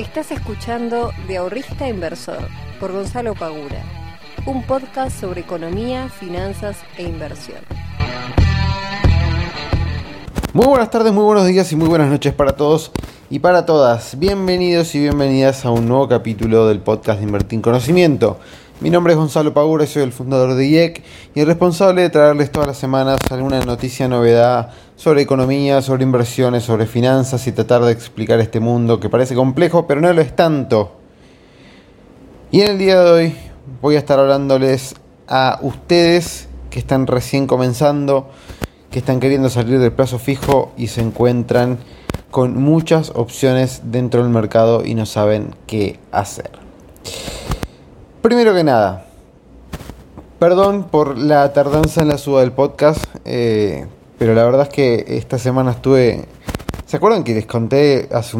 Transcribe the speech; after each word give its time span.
Estás 0.00 0.30
escuchando 0.30 1.12
De 1.28 1.36
Ahorrista 1.36 1.86
Inversor 1.86 2.48
por 2.80 2.90
Gonzalo 2.90 3.34
Pagura, 3.34 3.84
un 4.46 4.62
podcast 4.62 5.20
sobre 5.20 5.42
economía, 5.42 6.08
finanzas 6.08 6.78
e 6.96 7.02
inversión. 7.02 7.58
Muy 10.54 10.64
buenas 10.64 10.90
tardes, 10.90 11.12
muy 11.12 11.24
buenos 11.24 11.46
días 11.46 11.70
y 11.72 11.76
muy 11.76 11.86
buenas 11.86 12.08
noches 12.08 12.32
para 12.32 12.56
todos 12.56 12.92
y 13.28 13.40
para 13.40 13.66
todas. 13.66 14.18
Bienvenidos 14.18 14.94
y 14.94 15.00
bienvenidas 15.00 15.66
a 15.66 15.70
un 15.70 15.86
nuevo 15.86 16.08
capítulo 16.08 16.66
del 16.66 16.80
podcast 16.80 17.18
de 17.18 17.26
Invertir 17.26 17.58
en 17.58 17.62
Conocimiento. 17.62 18.38
Mi 18.80 18.88
nombre 18.88 19.12
es 19.12 19.18
Gonzalo 19.18 19.52
Pagura, 19.52 19.86
soy 19.86 20.04
el 20.04 20.12
fundador 20.12 20.54
de 20.54 20.66
IEC 20.66 21.02
y 21.34 21.40
el 21.40 21.46
responsable 21.46 22.00
de 22.00 22.08
traerles 22.08 22.50
todas 22.50 22.66
las 22.66 22.78
semanas 22.78 23.18
alguna 23.28 23.60
noticia, 23.60 24.08
novedad 24.08 24.70
sobre 25.00 25.22
economía, 25.22 25.80
sobre 25.80 26.02
inversiones, 26.02 26.62
sobre 26.62 26.84
finanzas 26.84 27.46
y 27.46 27.52
tratar 27.52 27.82
de 27.82 27.90
explicar 27.90 28.38
este 28.38 28.60
mundo 28.60 29.00
que 29.00 29.08
parece 29.08 29.34
complejo, 29.34 29.86
pero 29.86 30.02
no 30.02 30.12
lo 30.12 30.20
es 30.20 30.36
tanto. 30.36 30.92
Y 32.50 32.60
en 32.60 32.72
el 32.72 32.78
día 32.78 33.00
de 33.00 33.10
hoy 33.10 33.34
voy 33.80 33.96
a 33.96 33.98
estar 33.98 34.18
hablándoles 34.18 34.94
a 35.26 35.58
ustedes 35.62 36.50
que 36.68 36.80
están 36.80 37.06
recién 37.06 37.46
comenzando, 37.46 38.28
que 38.90 38.98
están 38.98 39.20
queriendo 39.20 39.48
salir 39.48 39.78
del 39.78 39.90
plazo 39.90 40.18
fijo 40.18 40.72
y 40.76 40.88
se 40.88 41.00
encuentran 41.00 41.78
con 42.30 42.62
muchas 42.62 43.10
opciones 43.14 43.80
dentro 43.84 44.22
del 44.22 44.30
mercado 44.30 44.84
y 44.84 44.94
no 44.94 45.06
saben 45.06 45.54
qué 45.66 45.98
hacer. 46.12 46.50
Primero 48.20 48.52
que 48.54 48.64
nada, 48.64 49.06
perdón 50.38 50.88
por 50.90 51.16
la 51.16 51.54
tardanza 51.54 52.02
en 52.02 52.08
la 52.08 52.18
suba 52.18 52.40
del 52.40 52.52
podcast, 52.52 53.02
eh, 53.24 53.86
pero 54.20 54.34
la 54.34 54.44
verdad 54.44 54.64
es 54.64 54.68
que 54.68 55.04
esta 55.16 55.38
semana 55.38 55.70
estuve... 55.70 56.26
¿Se 56.84 56.98
acuerdan 56.98 57.24
que 57.24 57.32
les 57.32 57.46
conté 57.46 58.06
hace 58.12 58.36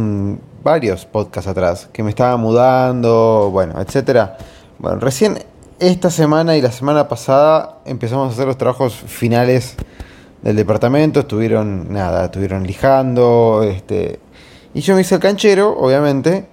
varios 0.63 1.07
podcasts 1.07 1.49
atrás 1.49 1.89
que 1.91 2.03
me 2.03 2.11
estaba 2.11 2.37
mudando, 2.37 3.49
bueno, 3.51 3.81
etcétera? 3.81 4.37
Bueno, 4.79 4.99
recién 5.01 5.39
esta 5.79 6.11
semana 6.11 6.55
y 6.55 6.61
la 6.61 6.71
semana 6.71 7.09
pasada 7.09 7.79
empezamos 7.87 8.29
a 8.29 8.33
hacer 8.35 8.47
los 8.47 8.59
trabajos 8.59 8.93
finales 8.93 9.77
del 10.43 10.57
departamento, 10.57 11.21
estuvieron, 11.21 11.91
nada, 11.91 12.27
estuvieron 12.27 12.67
lijando, 12.67 13.63
este... 13.67 14.21
Y 14.75 14.83
yo 14.83 14.95
me 14.95 15.01
hice 15.01 15.15
el 15.15 15.23
canchero, 15.23 15.79
obviamente, 15.79 16.47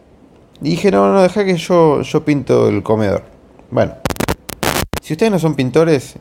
y 0.62 0.70
dije, 0.70 0.90
no, 0.90 1.12
no, 1.12 1.22
deja 1.22 1.44
que 1.44 1.58
yo, 1.58 2.02
yo 2.02 2.24
pinto 2.24 2.70
el 2.70 2.82
comedor. 2.82 3.24
Bueno, 3.72 3.96
si 5.02 5.16
ustedes 5.16 5.34
no 5.34 5.38
son 5.38 5.56
pintores 5.56 6.16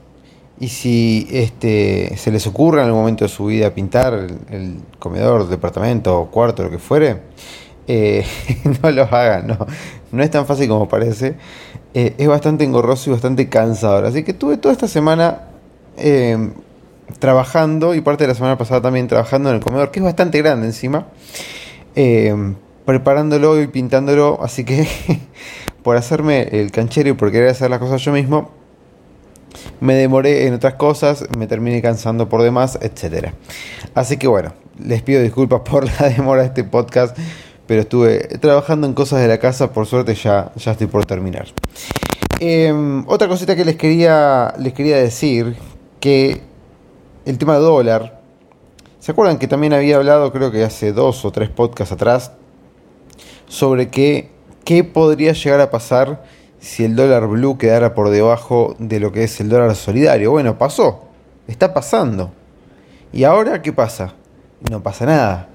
y 0.59 0.69
si 0.69 1.29
este, 1.31 2.17
se 2.17 2.31
les 2.31 2.47
ocurre 2.47 2.81
en 2.81 2.87
algún 2.87 3.01
momento 3.01 3.25
de 3.25 3.29
su 3.29 3.47
vida 3.47 3.75
pintar 3.75 4.15
el, 4.51 4.79
comedor, 4.99 5.49
departamento, 5.49 6.29
cuarto, 6.31 6.63
lo 6.63 6.71
que 6.71 6.79
fuere, 6.79 7.21
eh, 7.87 8.25
no 8.83 8.91
lo 8.91 9.03
hagan, 9.03 9.47
no. 9.47 9.67
No 10.13 10.23
es 10.23 10.31
tan 10.31 10.47
fácil 10.47 10.69
como 10.69 10.89
parece. 10.89 11.35
Eh, 11.93 12.15
es 12.17 12.29
bastante 12.29 12.65
engorroso 12.65 13.11
y 13.11 13.13
bastante 13.13 13.49
cansador. 13.49 14.07
Así 14.07 14.23
que 14.23 14.33
tuve 14.33 14.57
toda 14.57 14.73
esta 14.73 14.89
semana 14.89 15.49
em, 15.97 16.53
trabajando 17.19 17.95
y 17.95 18.01
parte 18.01 18.25
de 18.25 18.29
la 18.29 18.35
semana 18.35 18.57
pasada 18.57 18.81
también 18.81 19.09
trabajando 19.09 19.51
en 19.51 19.57
el 19.57 19.61
comedor, 19.61 19.91
que 19.91 19.99
es 20.01 20.05
bastante 20.05 20.39
grande 20.39 20.67
encima. 20.67 21.09
Eh, 21.97 22.35
preparándolo 22.87 23.61
y 23.61 23.67
pintándolo, 23.67 24.39
así 24.43 24.65
que 24.65 24.89
por 25.83 25.97
hacerme 25.97 26.43
el 26.53 26.71
canchero 26.71 27.11
y 27.11 27.13
por 27.13 27.31
querer 27.33 27.49
hacer 27.49 27.69
las 27.69 27.81
cosas 27.81 28.01
yo 28.03 28.13
mismo, 28.13 28.51
me 29.81 29.95
demoré 29.95 30.47
en 30.47 30.55
otras 30.55 30.75
cosas, 30.75 31.25
me 31.39 31.47
terminé 31.47 31.83
cansando 31.83 32.29
por 32.29 32.43
demás, 32.43 32.79
etc. 32.81 33.29
Así 33.95 34.17
que 34.17 34.27
bueno, 34.27 34.53
les 34.79 35.03
pido 35.03 35.23
disculpas 35.23 35.61
por 35.61 35.85
la 35.85 36.09
demora 36.17 36.43
de 36.43 36.49
este 36.49 36.65
podcast, 36.65 37.17
pero 37.67 37.83
estuve 37.83 38.19
trabajando 38.41 38.87
en 38.87 38.95
cosas 38.95 39.21
de 39.21 39.29
la 39.29 39.39
casa, 39.39 39.73
por 39.73 39.87
suerte 39.87 40.15
ya, 40.15 40.53
ya 40.57 40.73
estoy 40.73 40.87
por 40.87 41.05
terminar. 41.05 41.47
Em, 42.39 43.05
otra 43.09 43.29
cosita 43.29 43.57
que 43.57 43.65
les 43.65 43.77
quería, 43.77 44.55
les 44.59 44.73
quería 44.73 44.99
decir, 44.99 45.57
que 46.01 46.43
el 47.25 47.39
tema 47.39 47.57
dólar, 47.57 48.21
¿se 49.01 49.13
acuerdan 49.13 49.39
que 49.39 49.49
también 49.49 49.73
había 49.73 49.97
hablado, 49.97 50.33
creo 50.33 50.51
que 50.51 50.63
hace 50.63 50.93
dos 50.93 51.25
o 51.25 51.33
tres 51.33 51.49
podcasts 51.49 51.93
atrás, 51.93 52.33
sobre 53.49 53.89
qué, 53.89 54.31
qué 54.65 54.85
podría 54.85 55.33
llegar 55.33 55.61
a 55.61 55.71
pasar 55.71 56.25
si 56.67 56.85
el 56.85 56.97
dólar 56.97 57.29
blue 57.29 57.59
quedara 57.59 57.95
por 57.95 58.11
debajo 58.11 58.75
de 58.81 58.99
lo 58.99 59.13
que 59.13 59.23
es 59.23 59.41
el 59.41 59.49
dólar 59.49 59.77
solidario. 59.77 60.33
Bueno, 60.33 60.59
pasó, 60.59 61.05
está 61.47 61.73
pasando. 61.73 62.33
¿Y 63.13 63.23
ahora 63.23 63.63
qué 63.63 63.73
pasa? 63.73 64.15
No 64.69 64.83
pasa 64.83 65.07
nada. 65.07 65.49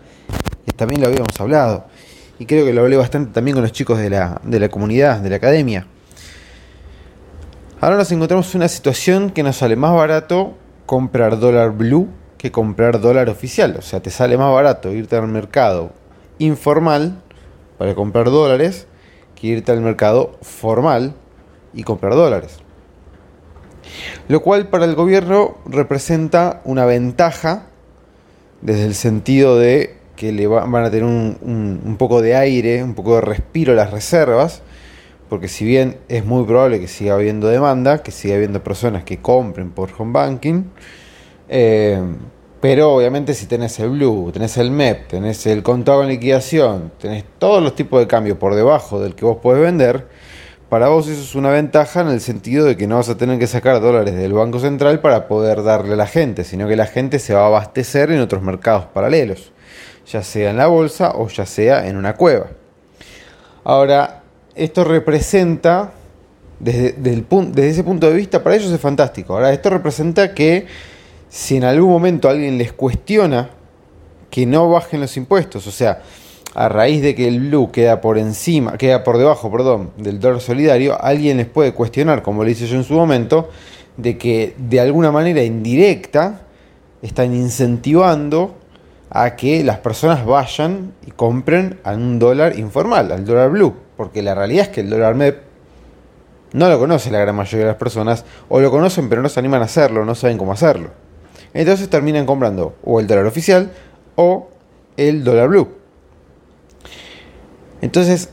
También 0.78 1.02
lo 1.02 1.08
habíamos 1.08 1.38
hablado. 1.38 1.86
Y 2.40 2.46
creo 2.46 2.66
que 2.66 2.72
lo 2.72 2.82
hablé 2.82 2.96
bastante 2.96 3.34
también 3.34 3.56
con 3.56 3.62
los 3.62 3.74
chicos 3.74 4.00
de 4.00 4.10
la, 4.10 4.40
de 4.46 4.58
la 4.58 4.70
comunidad, 4.70 5.20
de 5.20 5.30
la 5.30 5.36
academia. 5.36 5.86
Ahora 7.82 7.98
nos 7.98 8.10
encontramos 8.14 8.50
en 8.56 8.62
una 8.62 8.70
situación 8.70 9.32
que 9.32 9.44
nos 9.44 9.58
sale 9.58 9.76
más 9.76 9.94
barato 9.94 10.56
comprar 10.86 11.40
dólar 11.40 11.72
blue 11.72 12.08
que 12.38 12.54
comprar 12.54 13.02
dólar 13.02 13.28
oficial. 13.28 13.76
O 13.78 13.82
sea, 13.82 14.02
te 14.02 14.12
sale 14.12 14.38
más 14.38 14.52
barato 14.54 14.94
irte 14.94 15.18
al 15.18 15.28
mercado 15.28 15.92
informal 16.40 17.22
para 17.78 17.96
comprar 17.96 18.28
dólares 18.28 18.88
que 19.42 19.48
irte 19.48 19.72
al 19.72 19.82
mercado 19.82 20.38
formal 20.44 21.16
y 21.74 21.82
comprar 21.82 22.14
dólares. 22.14 22.60
Lo 24.28 24.44
cual 24.44 24.68
para 24.68 24.86
el 24.86 24.94
gobierno 24.94 25.58
representa 25.66 26.62
una 26.64 26.86
ventaja 26.86 27.64
desde 28.62 28.86
el 28.86 28.94
sentido 28.94 29.58
de 29.58 29.96
que 30.16 30.32
le 30.32 30.46
van 30.46 30.76
a 30.76 30.92
tener 30.92 31.06
un, 31.06 31.96
poco 31.98 32.22
de 32.22 32.36
aire, 32.36 32.84
un 32.84 32.94
poco 32.94 33.16
de 33.16 33.22
respiro 33.22 33.74
a 33.74 33.76
las 33.76 33.90
reservas, 33.90 34.62
porque 35.28 35.48
si 35.48 35.66
bien 35.66 35.98
es 36.08 36.24
muy 36.24 36.44
probable 36.44 36.80
que 36.80 36.88
siga 36.88 37.16
habiendo 37.16 37.48
demanda, 37.48 38.04
que 38.04 38.12
siga 38.12 38.36
habiendo 38.36 38.64
personas 38.64 39.04
que 39.04 39.18
compren 39.18 39.72
por 39.72 39.90
home 39.98 40.12
banking, 40.12 40.66
eh, 41.50 42.00
pero 42.62 42.94
obviamente 42.94 43.34
si 43.34 43.48
tenés 43.48 43.80
el 43.80 43.90
Blue, 43.90 44.32
tenés 44.32 44.56
el 44.58 44.70
MEP, 44.70 45.08
tenés 45.08 45.48
el 45.48 45.64
contado 45.64 46.04
en 46.04 46.10
liquidación, 46.10 46.92
tenés 47.00 47.26
todos 47.40 47.62
los 47.62 47.76
tipos 47.76 48.00
de 48.00 48.08
cambio 48.08 48.38
por 48.38 48.54
debajo 48.54 49.02
del 49.02 49.16
que 49.16 49.26
vos 49.26 49.38
podés 49.38 49.64
vender, 49.64 50.08
para 50.70 50.88
vos 50.88 51.08
eso 51.08 51.22
es 51.22 51.34
una 51.34 51.50
ventaja 51.50 52.02
en 52.02 52.10
el 52.10 52.22
sentido 52.22 52.66
de 52.66 52.78
que 52.78 52.86
no 52.86 52.98
vas 52.98 53.10
a 53.10 53.18
tener 53.18 53.40
que 53.40 53.48
sacar 53.48 53.82
dólares 53.82 54.16
del 54.16 54.32
Banco 54.32 54.60
Central 54.60 55.02
para 55.02 55.28
poder 55.28 55.64
darle 55.64 55.94
a 55.94 55.98
la 55.98 56.06
gente, 56.06 56.44
sino 56.44 56.68
que 56.68 56.76
la 56.76 56.86
gente 56.86 57.18
se 57.18 57.34
va 57.34 57.42
a 57.42 57.48
abastecer 57.48 58.12
en 58.12 58.22
otros 58.22 58.44
mercados 58.44 58.86
paralelos, 58.86 59.52
ya 60.06 60.22
sea 60.22 60.52
en 60.52 60.58
la 60.58 60.68
bolsa 60.68 61.14
o 61.16 61.28
ya 61.30 61.48
sea 61.48 61.88
en 61.88 61.98
una 61.98 62.16
cueva. 62.16 62.52
Ahora, 63.64 64.22
esto 64.56 64.84
representa, 64.84 65.92
desde, 66.60 66.94
desde 66.94 67.70
ese 67.70 67.84
punto 67.84 68.08
de 68.08 68.16
vista, 68.16 68.44
para 68.44 68.56
ellos 68.56 68.72
es 68.72 68.80
fantástico. 68.80 69.34
Ahora, 69.34 69.52
esto 69.52 69.72
representa 69.72 70.34
que 70.34 70.68
si 71.32 71.56
en 71.56 71.64
algún 71.64 71.90
momento 71.90 72.28
alguien 72.28 72.58
les 72.58 72.74
cuestiona 72.74 73.52
que 74.30 74.46
no 74.46 74.70
bajen 74.70 75.00
los 75.00 75.16
impuestos, 75.16 75.66
o 75.66 75.72
sea, 75.72 76.02
a 76.54 76.68
raíz 76.68 77.02
de 77.02 77.16
que 77.16 77.26
el 77.26 77.40
blue 77.40 77.72
queda 77.72 78.02
por 78.02 78.18
encima, 78.18 78.78
queda 78.78 79.06
por 79.06 79.18
debajo, 79.18 79.50
perdón, 79.50 79.92
del 79.96 80.20
dólar 80.20 80.42
solidario, 80.42 81.02
alguien 81.02 81.38
les 81.38 81.48
puede 81.48 81.74
cuestionar, 81.74 82.22
como 82.22 82.44
le 82.44 82.52
hice 82.52 82.68
yo 82.68 82.76
en 82.76 82.84
su 82.84 82.96
momento, 82.96 83.50
de 83.96 84.18
que 84.18 84.56
de 84.58 84.82
alguna 84.82 85.10
manera 85.14 85.42
indirecta 85.42 86.42
están 87.02 87.34
incentivando 87.34 88.58
a 89.10 89.38
que 89.38 89.64
las 89.64 89.78
personas 89.78 90.26
vayan 90.26 90.92
y 91.08 91.12
compren 91.12 91.80
a 91.86 91.94
un 91.94 92.20
dólar 92.20 92.60
informal, 92.60 93.10
al 93.10 93.24
dólar 93.24 93.52
blue, 93.52 93.74
porque 93.96 94.22
la 94.22 94.36
realidad 94.36 94.66
es 94.66 94.70
que 94.70 94.82
el 94.82 94.90
dólar 94.90 95.16
MEP 95.16 95.44
no 96.52 96.68
lo 96.68 96.78
conoce 96.78 97.10
la 97.10 97.20
gran 97.20 97.38
mayoría 97.38 97.68
de 97.68 97.72
las 97.72 97.80
personas, 97.80 98.26
o 98.50 98.60
lo 98.60 98.70
conocen 98.70 99.08
pero 99.08 99.22
no 99.22 99.30
se 99.30 99.40
animan 99.40 99.62
a 99.62 99.66
hacerlo, 99.66 100.04
no 100.04 100.14
saben 100.14 100.38
cómo 100.38 100.52
hacerlo. 100.52 101.01
Entonces 101.54 101.90
terminan 101.90 102.26
comprando 102.26 102.76
o 102.84 103.00
el 103.00 103.08
dólar 103.08 103.26
oficial 103.26 103.72
o 104.16 104.50
el 104.98 105.24
dólar 105.24 105.50
blue. 105.50 105.68
Entonces, 107.82 108.30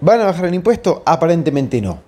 ¿van 0.00 0.20
a 0.20 0.24
bajar 0.24 0.46
el 0.46 0.54
impuesto? 0.54 1.02
Aparentemente 1.04 1.80
no. 1.80 2.00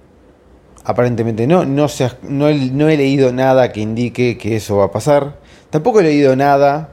Aparentemente 0.85 1.47
no. 1.47 1.65
No, 1.65 1.87
no, 2.23 2.49
he, 2.49 2.97
leído 2.97 3.33
nada 3.33 3.73
que 3.73 3.81
indique 3.81 4.39
que 4.39 4.57
eso 4.57 4.79
va 4.79 4.87
a 4.87 4.91
pasar. 4.91 5.39
Tampoco 5.71 6.01
he 6.01 6.03
leído 6.03 6.35
nada 6.35 6.93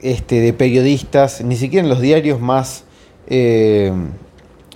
este, 0.00 0.40
de 0.40 0.52
periodistas, 0.52 1.42
ni 1.42 1.56
siquiera 1.56 1.84
en 1.84 1.90
los 1.90 2.00
diarios 2.00 2.40
más, 2.40 2.84
eh, 3.26 3.92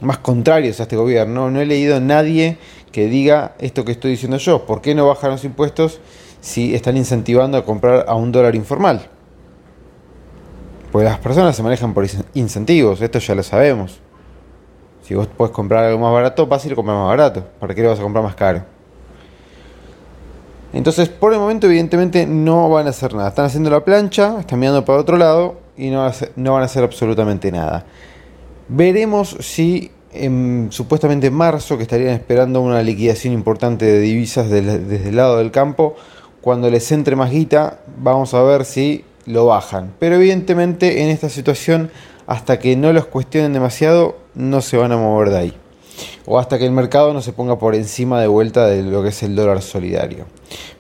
más 0.01 0.19
contrarios 0.19 0.81
a 0.81 0.83
este 0.83 0.97
gobierno. 0.97 1.51
No 1.51 1.61
he 1.61 1.67
leído 1.67 2.01
nadie 2.01 2.59
que 2.93 3.07
diga 3.07 3.55
esto 3.59 3.85
que 3.85 3.93
estoy 3.93 4.13
diciendo 4.13 4.37
yo. 4.37 4.67
¿Por 4.67 4.83
qué 4.83 4.95
no 4.95 5.07
bajan 5.07 5.31
los 5.31 5.45
impuestos 5.45 6.01
si 6.41 6.75
están 6.75 6.97
incentivando 6.97 7.59
a 7.59 7.65
comprar 7.65 8.05
a 8.09 8.15
un 8.15 8.33
dólar 8.33 8.55
informal. 8.55 9.09
Pues 10.93 11.05
las 11.05 11.19
personas 11.19 11.55
se 11.55 11.63
manejan 11.63 11.95
por 11.95 12.07
incentivos, 12.35 13.01
esto 13.01 13.19
ya 13.19 13.35
lo 13.35 13.43
sabemos. 13.43 14.01
Si 15.03 15.15
vos 15.15 15.29
puedes 15.29 15.53
comprar 15.53 15.85
algo 15.85 15.99
más 15.99 16.13
barato, 16.13 16.47
vas 16.47 16.65
a 16.65 16.67
ir 16.67 16.73
a 16.73 16.77
comprar 16.77 16.97
más 16.97 17.09
barato. 17.09 17.45
¿Para 17.59 17.75
qué 17.75 17.83
lo 17.83 17.91
vas 17.91 17.99
a 17.99 18.03
comprar 18.03 18.25
más 18.25 18.35
caro? 18.35 18.65
Entonces, 20.73 21.09
por 21.09 21.33
el 21.33 21.39
momento, 21.41 21.67
evidentemente, 21.67 22.27
no 22.27 22.69
van 22.69 22.87
a 22.87 22.91
hacer 22.91 23.15
nada. 23.15 23.29
Están 23.29 23.47
haciendo 23.47 23.71
la 23.71 23.85
plancha, 23.85 24.39
están 24.41 24.59
mirando 24.59 24.85
para 24.85 25.01
otro 25.01 25.17
lado 25.17 25.59
y 25.77 25.91
no, 25.91 26.11
no 26.37 26.53
van 26.53 26.63
a 26.63 26.67
hacer 26.67 26.85
absolutamente 26.85 27.51
nada. 27.51 27.85
Veremos 28.69 29.37
si 29.41 29.91
supuestamente 30.71 31.29
en 31.29 31.35
marzo, 31.35 31.77
que 31.77 31.85
estarían 31.85 32.15
esperando 32.15 32.61
una 32.61 32.83
liquidación 32.83 33.33
importante 33.33 33.85
de 33.85 34.01
divisas 34.01 34.51
desde 34.51 35.09
el 35.09 35.17
lado 35.17 35.39
del 35.39 35.51
campo, 35.51 35.95
cuando 36.41 36.71
les 36.71 36.91
entre 36.93 37.17
más 37.17 37.31
guita, 37.31 37.81
vamos 37.99 38.35
a 38.35 38.43
ver 38.43 38.65
si 38.65 39.05
lo 39.27 39.47
bajan. 39.47 39.93
Pero 39.99 40.17
evidentemente 40.17 41.03
en 41.03 41.09
esta 41.09 41.29
situación, 41.29 41.91
hasta 42.27 42.59
que 42.59 42.77
no 42.77 42.93
los 42.93 43.07
cuestionen 43.07 43.53
demasiado, 43.53 44.17
no 44.35 44.61
se 44.61 44.77
van 44.77 44.93
a 44.93 44.97
mover 44.97 45.31
de 45.31 45.39
ahí. 45.39 45.55
O 46.25 46.39
hasta 46.39 46.59
que 46.59 46.65
el 46.65 46.73
mercado 46.73 47.13
no 47.13 47.21
se 47.21 47.33
ponga 47.33 47.59
por 47.59 47.75
encima 47.75 48.21
de 48.21 48.27
vuelta 48.27 48.67
de 48.67 48.83
lo 48.83 49.03
que 49.03 49.11
es 49.11 49.23
el 49.23 49.37
dólar 49.37 49.61
solidario. 49.63 50.27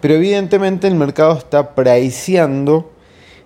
Pero 0.00 0.14
evidentemente 0.14 0.86
el 0.86 0.94
mercado 0.94 1.36
está 1.36 1.74
priceando 1.74 2.90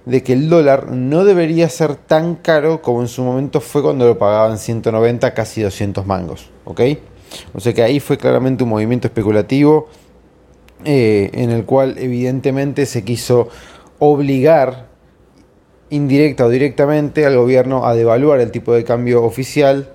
de 0.04 0.22
que 0.22 0.34
el 0.34 0.48
dólar 0.48 0.92
no 0.92 1.24
debería 1.24 1.68
ser 1.68 1.96
tan 1.96 2.36
caro 2.36 2.82
como 2.82 3.00
en 3.00 3.08
su 3.08 3.22
momento 3.22 3.60
fue 3.60 3.82
cuando 3.82 4.06
lo 4.06 4.18
pagaban 4.18 4.58
190, 4.58 5.32
casi 5.34 5.62
200 5.62 6.06
mangos. 6.06 6.50
¿Ok? 6.64 6.80
O 7.54 7.60
sea 7.60 7.72
que 7.72 7.82
ahí 7.82 8.00
fue 8.00 8.18
claramente 8.18 8.62
un 8.62 8.70
movimiento 8.70 9.08
especulativo 9.08 9.88
eh, 10.84 11.30
en 11.32 11.50
el 11.50 11.64
cual 11.64 11.96
evidentemente 11.98 12.84
se 12.84 13.04
quiso 13.04 13.48
obligar 13.98 14.88
indirecta 15.88 16.44
o 16.44 16.48
directamente 16.48 17.24
al 17.24 17.36
gobierno 17.36 17.86
a 17.86 17.94
devaluar 17.94 18.40
el 18.40 18.50
tipo 18.50 18.74
de 18.74 18.84
cambio 18.84 19.22
oficial 19.22 19.92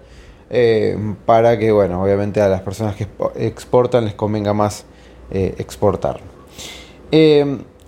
eh, 0.50 0.98
para 1.26 1.60
que, 1.60 1.72
bueno, 1.72 2.02
obviamente 2.02 2.42
a 2.42 2.48
las 2.48 2.62
personas 2.62 2.96
que 2.96 3.08
exportan 3.36 4.06
les 4.06 4.16
convenga 4.16 4.54
más 4.54 4.86
eh, 5.30 5.54
exportar. 5.58 6.22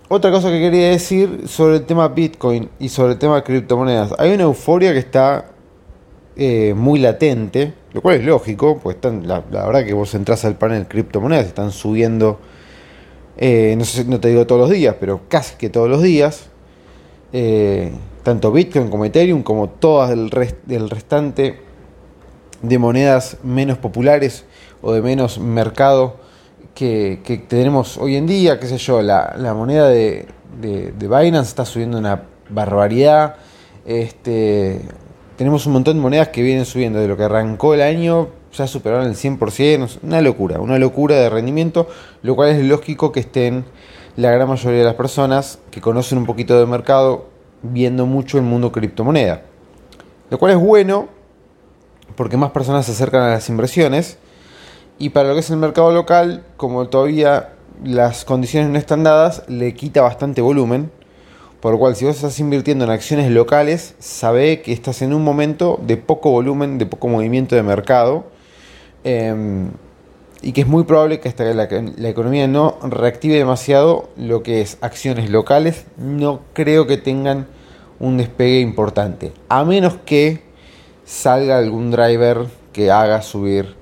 Otra 0.08 0.30
cosa 0.30 0.50
que 0.50 0.60
quería 0.60 0.90
decir 0.90 1.48
sobre 1.48 1.76
el 1.76 1.86
tema 1.86 2.06
Bitcoin 2.08 2.68
y 2.78 2.88
sobre 2.90 3.14
el 3.14 3.18
tema 3.18 3.36
de 3.36 3.42
criptomonedas. 3.42 4.14
Hay 4.18 4.32
una 4.32 4.42
euforia 4.42 4.92
que 4.92 4.98
está 4.98 5.46
muy 6.74 6.98
latente, 6.98 7.72
lo 7.94 8.00
cual 8.00 8.16
es 8.16 8.24
lógico, 8.24 8.78
pues 8.78 8.96
están, 8.96 9.26
la, 9.26 9.40
verdad 9.40 9.84
que 9.84 9.94
vos 9.94 10.14
entras 10.14 10.44
al 10.44 10.56
panel 10.56 10.86
criptomonedas, 10.86 11.46
están 11.46 11.72
subiendo, 11.72 12.38
eh, 13.36 13.74
no, 13.76 13.84
sé, 13.84 14.04
no 14.04 14.20
te 14.20 14.28
digo 14.28 14.46
todos 14.46 14.60
los 14.60 14.70
días, 14.70 14.96
pero 15.00 15.22
casi 15.28 15.56
que 15.56 15.68
todos 15.70 15.88
los 15.88 16.02
días. 16.02 16.48
Eh, 17.32 17.92
tanto 18.22 18.52
Bitcoin 18.52 18.88
como 18.88 19.04
Ethereum, 19.04 19.42
como 19.42 19.68
todas 19.68 20.10
el, 20.10 20.30
el 20.68 20.90
restante 20.90 21.60
de 22.60 22.78
monedas 22.78 23.38
menos 23.42 23.78
populares 23.78 24.44
o 24.82 24.92
de 24.92 25.02
menos 25.02 25.38
mercado 25.38 26.16
que, 26.74 27.44
tenemos 27.48 27.98
hoy 27.98 28.16
en 28.16 28.26
día, 28.26 28.58
qué 28.58 28.66
sé 28.66 28.78
yo, 28.78 29.02
la, 29.02 29.54
moneda 29.54 29.88
de, 29.88 30.26
de, 30.60 30.92
Binance 30.98 31.48
está 31.48 31.64
subiendo 31.64 31.98
una 31.98 32.22
barbaridad. 32.48 33.36
Este, 33.84 34.80
tenemos 35.36 35.66
un 35.66 35.74
montón 35.74 35.96
de 35.96 36.02
monedas 36.02 36.28
que 36.28 36.42
vienen 36.42 36.64
subiendo 36.64 36.98
de 36.98 37.08
lo 37.08 37.16
que 37.16 37.24
arrancó 37.24 37.74
el 37.74 37.82
año, 37.82 38.28
ya 38.52 38.66
superaron 38.66 39.06
el 39.06 39.14
100%, 39.14 39.98
una 40.02 40.20
locura, 40.20 40.60
una 40.60 40.78
locura 40.78 41.16
de 41.16 41.30
rendimiento, 41.30 41.88
lo 42.22 42.36
cual 42.36 42.50
es 42.50 42.64
lógico 42.64 43.12
que 43.12 43.20
estén 43.20 43.64
la 44.16 44.30
gran 44.30 44.48
mayoría 44.48 44.80
de 44.80 44.84
las 44.84 44.94
personas 44.94 45.58
que 45.70 45.80
conocen 45.80 46.18
un 46.18 46.26
poquito 46.26 46.58
de 46.58 46.66
mercado 46.66 47.28
viendo 47.62 48.06
mucho 48.06 48.38
el 48.38 48.44
mundo 48.44 48.72
criptomoneda. 48.72 49.42
Lo 50.30 50.38
cual 50.38 50.52
es 50.52 50.58
bueno 50.58 51.08
porque 52.14 52.36
más 52.36 52.50
personas 52.50 52.86
se 52.86 52.92
acercan 52.92 53.22
a 53.22 53.28
las 53.28 53.48
inversiones 53.48 54.18
y 54.98 55.10
para 55.10 55.28
lo 55.28 55.34
que 55.34 55.40
es 55.40 55.50
el 55.50 55.56
mercado 55.56 55.92
local, 55.92 56.44
como 56.56 56.88
todavía 56.88 57.54
las 57.84 58.24
condiciones 58.24 58.70
no 58.70 58.78
están 58.78 59.02
dadas, 59.02 59.42
le 59.48 59.74
quita 59.74 60.02
bastante 60.02 60.40
volumen. 60.40 60.90
Por 61.60 61.72
lo 61.72 61.78
cual, 61.78 61.94
si 61.94 62.04
vos 62.04 62.16
estás 62.16 62.40
invirtiendo 62.40 62.84
en 62.84 62.90
acciones 62.90 63.30
locales, 63.30 63.94
sabe 63.98 64.62
que 64.62 64.72
estás 64.72 65.00
en 65.00 65.14
un 65.14 65.22
momento 65.22 65.80
de 65.86 65.96
poco 65.96 66.30
volumen, 66.30 66.78
de 66.78 66.86
poco 66.86 67.08
movimiento 67.08 67.54
de 67.54 67.62
mercado. 67.62 68.26
Em, 69.04 69.70
y 70.42 70.52
que 70.52 70.62
es 70.62 70.66
muy 70.66 70.84
probable 70.84 71.20
que 71.20 71.28
hasta 71.28 71.44
que 71.44 71.54
la, 71.54 71.68
la, 71.96 72.08
economía 72.08 72.48
no 72.48 72.76
reactive 72.82 73.36
demasiado 73.36 74.10
lo 74.16 74.42
que 74.42 74.60
es 74.60 74.78
acciones 74.80 75.30
locales, 75.30 75.86
no 75.96 76.40
creo 76.52 76.86
que 76.86 76.96
tengan 76.96 77.46
un 78.00 78.16
despegue 78.16 78.60
importante. 78.60 79.32
A 79.48 79.64
menos 79.64 79.94
que 80.04 80.42
salga 81.04 81.58
algún 81.58 81.90
driver 81.90 82.46
que 82.72 82.90
haga 82.90 83.22
subir 83.22 83.74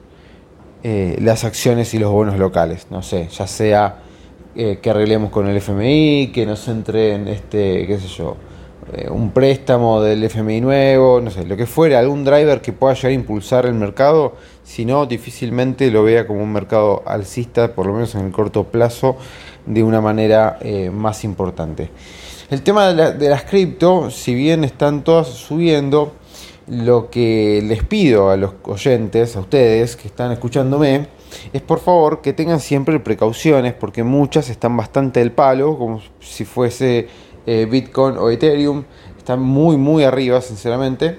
eh, 0.83 1.17
las 1.21 1.45
acciones 1.45 1.93
y 1.95 1.99
los 1.99 2.11
bonos 2.11 2.39
locales. 2.39 2.87
No 2.91 3.03
sé, 3.03 3.29
ya 3.29 3.47
sea 3.47 3.97
eh, 4.55 4.79
que 4.83 4.91
arreglemos 4.91 5.31
con 5.31 5.47
el 5.47 5.57
FMI, 5.57 6.31
que 6.33 6.47
nos 6.47 6.67
entre 6.69 7.15
en 7.15 7.29
este, 7.29 7.87
qué 7.87 7.99
sé 7.99 8.09
yo, 8.09 8.37
eh, 8.93 9.09
un 9.11 9.31
préstamo 9.31 10.01
del 10.03 10.25
FMI 10.25 10.61
nuevo, 10.61 11.21
no 11.21 11.31
sé, 11.31 11.45
lo 11.45 11.57
que 11.57 11.67
fuera, 11.67 11.99
algún 11.99 12.25
driver 12.25 12.61
que 12.61 12.73
pueda 12.73 12.95
llegar 12.95 13.11
a 13.11 13.15
impulsar 13.15 13.67
el 13.67 13.75
mercado, 13.75 14.35
si 14.65 14.85
no, 14.85 15.07
difícilmente 15.07 15.91
lo 15.91 16.03
vea 16.03 16.27
como 16.27 16.43
un 16.43 16.53
mercado 16.53 17.03
alcista, 17.07 17.75
por 17.75 17.87
lo 17.87 17.95
menos 17.95 18.15
en 18.15 18.27
el 18.27 18.33
corto 18.33 18.65
plazo, 18.65 19.17
de 19.67 19.83
una 19.83 20.01
manera 20.01 20.59
más 20.93 21.23
importante. 21.25 21.91
El 22.51 22.63
tema 22.63 22.93
de, 22.93 23.13
de 23.13 23.29
las 23.29 23.45
cripto, 23.45 24.11
si 24.11 24.35
bien 24.35 24.65
están 24.65 25.05
todas 25.05 25.29
subiendo, 25.29 26.15
lo 26.71 27.11
que 27.11 27.63
les 27.65 27.83
pido 27.83 28.31
a 28.31 28.37
los 28.37 28.53
oyentes, 28.63 29.37
a 29.37 29.41
ustedes 29.41 29.97
que 29.97 30.07
están 30.07 30.31
escuchándome, 30.31 31.09
es 31.53 31.63
por 31.63 31.81
favor 31.81 32.21
que 32.21 32.33
tengan 32.33 32.61
siempre 32.61 33.01
precauciones, 33.01 33.75
porque 33.75 34.05
muchas 34.05 34.49
están 34.49 34.77
bastante 34.77 35.21
del 35.21 35.33
palo, 35.33 35.77
como 35.77 36.01
si 36.21 36.45
fuese 36.45 37.09
eh, 37.51 37.67
Bitcoin 37.67 38.17
o 38.17 38.31
Ethereum, 38.31 38.85
están 39.19 39.41
muy, 39.41 39.77
muy 39.77 40.05
arriba, 40.05 40.41
sinceramente. 40.41 41.19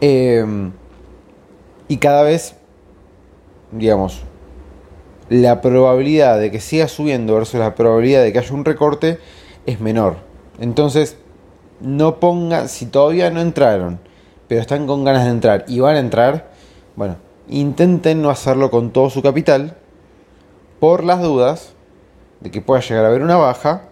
Em, 0.00 0.72
y 1.88 1.98
cada 1.98 2.22
vez, 2.22 2.56
digamos, 3.70 4.22
la 5.28 5.60
probabilidad 5.60 6.40
de 6.40 6.50
que 6.50 6.58
siga 6.58 6.88
subiendo 6.88 7.34
versus 7.34 7.60
la 7.60 7.74
probabilidad 7.74 8.22
de 8.22 8.32
que 8.32 8.38
haya 8.38 8.54
un 8.54 8.64
recorte 8.64 9.18
es 9.66 9.78
menor. 9.78 10.16
Entonces, 10.58 11.18
no 11.82 12.18
pongan, 12.18 12.70
si 12.70 12.86
todavía 12.86 13.28
no 13.28 13.42
entraron, 13.42 14.00
pero 14.48 14.62
están 14.62 14.86
con 14.86 15.04
ganas 15.04 15.24
de 15.24 15.32
entrar 15.32 15.66
y 15.68 15.80
van 15.80 15.96
a 15.96 16.00
entrar, 16.00 16.50
bueno, 16.96 17.16
intenten 17.46 18.22
no 18.22 18.30
hacerlo 18.30 18.70
con 18.70 18.90
todo 18.90 19.10
su 19.10 19.20
capital, 19.20 19.76
por 20.80 21.04
las 21.04 21.20
dudas 21.20 21.74
de 22.40 22.50
que 22.50 22.62
pueda 22.62 22.80
llegar 22.80 23.04
a 23.04 23.08
haber 23.08 23.20
una 23.20 23.36
baja, 23.36 23.91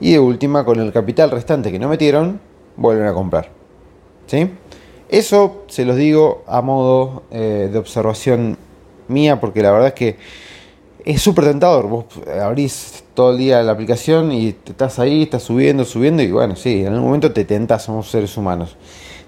y 0.00 0.12
de 0.12 0.18
última, 0.18 0.64
con 0.64 0.80
el 0.80 0.92
capital 0.92 1.30
restante 1.30 1.70
que 1.70 1.78
no 1.78 1.88
metieron, 1.88 2.40
vuelven 2.76 3.06
a 3.06 3.12
comprar. 3.12 3.50
¿Sí? 4.26 4.50
Eso 5.08 5.64
se 5.68 5.84
los 5.84 5.96
digo 5.96 6.44
a 6.46 6.62
modo 6.62 7.24
eh, 7.30 7.68
de 7.70 7.78
observación 7.78 8.56
mía, 9.08 9.40
porque 9.40 9.62
la 9.62 9.72
verdad 9.72 9.88
es 9.88 9.94
que 9.94 10.16
es 11.04 11.20
súper 11.20 11.44
tentador. 11.44 11.88
Vos 11.88 12.04
abrís 12.40 13.04
todo 13.14 13.32
el 13.32 13.38
día 13.38 13.62
la 13.62 13.72
aplicación 13.72 14.32
y 14.32 14.48
estás 14.48 14.98
ahí, 14.98 15.24
estás 15.24 15.42
subiendo, 15.42 15.84
subiendo 15.84 16.22
y 16.22 16.30
bueno, 16.30 16.56
sí, 16.56 16.80
en 16.80 16.88
algún 16.88 17.06
momento 17.06 17.32
te 17.32 17.44
tentas, 17.44 17.82
somos 17.82 18.08
seres 18.10 18.36
humanos. 18.36 18.76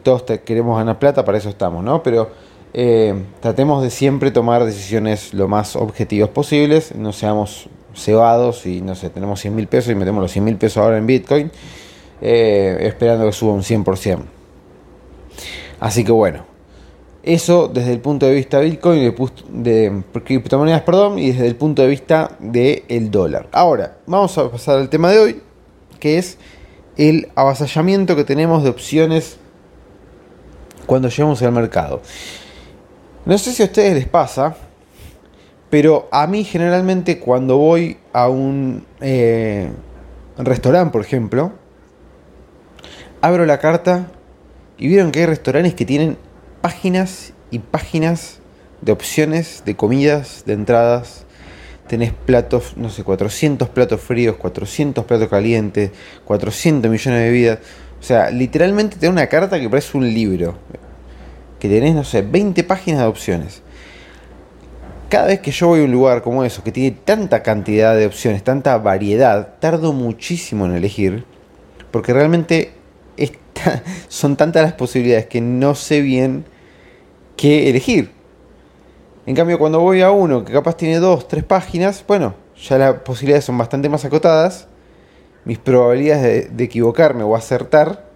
Todos 0.03 0.23
queremos 0.45 0.79
ganar 0.79 0.99
plata, 0.99 1.25
para 1.25 1.39
eso 1.39 1.49
estamos, 1.49 1.85
¿no? 1.85 2.03
Pero 2.03 2.31
eh, 2.75 3.15
tratemos 3.41 3.83
de 3.83 3.91
siempre 3.91 4.31
tomar 4.31 4.65
decisiones 4.65 5.35
lo 5.35 5.49
más 5.49 5.77
objetivas 5.77 6.31
posibles, 6.31 6.95
no 6.95 7.13
seamos 7.13 7.69
cebados 7.95 8.67
y 8.67 8.81
no 8.81 8.95
sé, 8.95 9.11
tenemos 9.11 9.41
100 9.41 9.55
mil 9.55 9.67
pesos 9.67 9.93
y 9.93 9.95
metemos 9.95 10.23
los 10.23 10.33
100 10.33 10.45
mil 10.45 10.57
pesos 10.57 10.79
ahora 10.79 10.99
en 10.99 11.07
Bitcoin, 11.07 11.51
eh, 12.21 12.79
esperando 12.81 13.27
que 13.27 13.33
suba 13.33 13.53
un 13.53 13.63
100%. 13.63 14.25
Así 15.81 16.05
que 16.05 16.13
bueno, 16.13 16.45
eso 17.23 17.69
desde 17.69 17.93
el 17.93 18.01
punto 18.01 18.27
de 18.27 18.35
vista 18.35 18.59
de 18.59 18.65
Bitcoin, 18.71 19.15
de, 19.51 20.03
criptomonedas, 20.25 20.83
perdón, 20.83 21.19
y 21.19 21.33
desde 21.33 21.47
el 21.47 21.57
punto 21.57 21.83
de 21.83 21.89
vista 21.89 22.37
del 22.41 23.11
dólar. 23.11 23.49
Ahora, 23.53 23.99
vamos 24.07 24.37
a 24.39 24.51
pasar 24.51 24.79
al 24.79 24.89
tema 24.89 25.11
de 25.11 25.19
hoy, 25.19 25.43
que 26.01 26.19
es 26.19 26.39
el 26.97 27.29
avasallamiento 27.35 28.17
que 28.17 28.25
tenemos 28.25 28.65
de 28.65 28.71
opciones 28.71 29.39
cuando 30.87 31.09
llegamos 31.09 31.41
al 31.43 31.53
mercado. 31.53 32.03
No 33.25 33.39
sé 33.39 33.53
si 33.53 33.63
a 33.63 33.67
ustedes 33.67 33.95
les 33.95 34.09
pasa, 34.09 34.57
pero 35.73 36.07
a 36.13 36.27
mí 36.27 36.45
generalmente 36.45 37.19
cuando 37.19 37.57
voy 37.57 37.97
a 38.13 38.29
un 38.29 38.85
eh, 39.01 39.71
restaurante, 40.37 40.93
por 40.93 41.01
ejemplo, 41.01 41.55
abro 43.23 43.47
la 43.47 43.57
carta 43.57 44.09
y 44.77 44.89
vieron 44.89 45.11
que 45.11 45.21
hay 45.21 45.25
restaurantes 45.25 45.73
que 45.73 45.87
tienen 45.87 46.19
páginas 46.61 47.33
y 47.51 47.61
páginas 47.61 48.41
de 48.83 48.93
opciones, 48.93 49.63
de 49.65 49.75
comidas, 49.75 50.43
de 50.45 50.53
entradas. 50.53 51.25
Tenés 51.89 52.13
platos, 52.13 52.77
no 52.77 52.91
sé, 52.91 53.03
400 53.03 53.71
platos 53.71 53.99
fríos, 53.99 54.37
400 54.37 55.07
platos 55.07 55.31
calientes, 55.31 55.91
400 56.27 56.91
millones 56.91 57.19
de 57.19 57.25
bebidas. 57.31 57.59
O 57.99 58.03
sea, 58.03 58.31
literalmente 58.31 58.99
te 58.99 59.07
da 59.07 59.13
una 59.13 59.27
carta 59.27 59.59
que 59.59 59.71
parece 59.71 59.97
un 59.97 60.05
libro. 60.05 60.55
Que 61.59 61.71
tenés, 61.71 61.95
no 61.95 62.05
sé, 62.05 62.21
20 62.21 62.63
páginas 62.65 63.01
de 63.01 63.07
opciones. 63.07 63.62
Cada 65.13 65.27
vez 65.27 65.41
que 65.41 65.51
yo 65.51 65.67
voy 65.67 65.81
a 65.81 65.85
un 65.85 65.93
lugar 65.93 66.23
como 66.23 66.43
eso, 66.43 66.65
que 66.65 66.73
tiene 66.73 66.97
tanta 67.05 67.43
cantidad 67.43 67.95
de 67.95 68.07
opciones, 68.07 68.43
tanta 68.43 68.79
variedad, 68.79 69.57
tardo 69.61 69.93
muchísimo 69.93 70.65
en 70.65 70.75
elegir. 70.75 71.27
Porque 71.91 72.15
realmente 72.15 72.73
son 74.09 74.37
tantas 74.37 74.63
las 74.63 74.73
posibilidades 74.73 75.27
que 75.27 75.43
no 75.43 75.75
sé 75.75 76.01
bien 76.01 76.47
qué 77.37 77.69
elegir. 77.69 78.11
En 79.27 79.37
cambio, 79.37 79.59
cuando 79.59 79.81
voy 79.81 80.01
a 80.01 80.11
uno 80.11 80.47
que 80.47 80.53
capaz 80.55 80.79
tiene 80.79 80.99
dos, 80.99 81.29
tres 81.29 81.45
páginas, 81.45 82.03
bueno, 82.09 82.35
ya 82.59 82.79
las 82.79 82.95
posibilidades 83.01 83.45
son 83.45 83.59
bastante 83.59 83.91
más 83.91 84.07
acotadas. 84.07 84.67
Mis 85.45 85.59
probabilidades 85.59 86.57
de, 86.57 86.65
equivocarme 86.65 87.23
o 87.23 87.37
acertar 87.37 88.07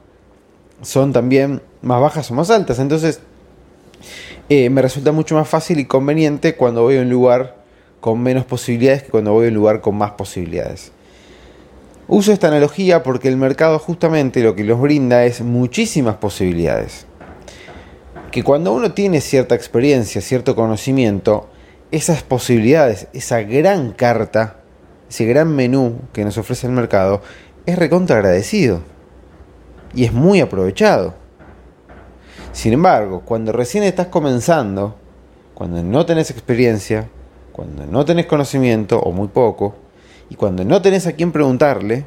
son 0.80 1.12
también 1.12 1.60
más 1.82 2.00
bajas 2.00 2.30
o 2.30 2.34
más 2.34 2.48
altas. 2.48 2.78
Entonces, 2.78 3.20
eh, 4.48 4.70
me 4.70 4.82
resulta 4.82 5.10
mucho 5.10 5.34
más 5.34 5.48
fácil 5.48 5.80
y 5.80 5.86
conveniente 5.86 6.54
cuando 6.54 6.82
voy 6.82 6.98
a 6.98 7.02
un 7.02 7.10
lugar 7.10 7.56
con 8.00 8.22
menos 8.22 8.44
posibilidades 8.44 9.02
que 9.02 9.10
cuando 9.10 9.32
voy 9.32 9.46
a 9.46 9.48
un 9.48 9.54
lugar 9.54 9.80
con 9.80 9.96
más 9.96 10.12
posibilidades. 10.12 10.92
Uso 12.08 12.32
esta 12.32 12.46
analogía 12.46 13.02
porque 13.02 13.26
el 13.26 13.36
mercado 13.36 13.80
justamente 13.80 14.44
lo 14.44 14.54
que 14.54 14.62
nos 14.62 14.80
brinda 14.80 15.24
es 15.24 15.40
muchísimas 15.40 16.16
posibilidades. 16.16 17.06
Que 18.30 18.44
cuando 18.44 18.72
uno 18.72 18.92
tiene 18.92 19.20
cierta 19.20 19.56
experiencia, 19.56 20.20
cierto 20.20 20.54
conocimiento, 20.54 21.48
esas 21.90 22.22
posibilidades, 22.22 23.08
esa 23.12 23.40
gran 23.42 23.90
carta, 23.90 24.58
ese 25.10 25.24
gran 25.24 25.56
menú 25.56 26.00
que 26.12 26.24
nos 26.24 26.38
ofrece 26.38 26.68
el 26.68 26.72
mercado, 26.72 27.22
es 27.66 27.76
recontra 27.76 28.16
agradecido. 28.16 28.82
Y 29.92 30.04
es 30.04 30.12
muy 30.12 30.40
aprovechado. 30.40 31.14
Sin 32.56 32.72
embargo, 32.72 33.20
cuando 33.20 33.52
recién 33.52 33.84
estás 33.84 34.06
comenzando, 34.06 34.94
cuando 35.52 35.82
no 35.82 36.06
tenés 36.06 36.30
experiencia, 36.30 37.06
cuando 37.52 37.84
no 37.84 38.06
tenés 38.06 38.24
conocimiento 38.24 38.98
o 38.98 39.12
muy 39.12 39.28
poco, 39.28 39.74
y 40.30 40.36
cuando 40.36 40.64
no 40.64 40.80
tenés 40.80 41.06
a 41.06 41.12
quién 41.12 41.32
preguntarle, 41.32 42.06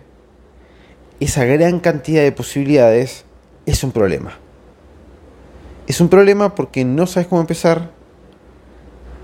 esa 1.19 1.45
gran 1.45 1.79
cantidad 1.79 2.23
de 2.23 2.31
posibilidades 2.31 3.25
es 3.67 3.83
un 3.83 3.91
problema. 3.91 4.39
Es 5.85 6.01
un 6.01 6.09
problema 6.09 6.55
porque 6.55 6.83
no 6.83 7.05
sabes 7.05 7.27
cómo 7.27 7.41
empezar, 7.41 7.91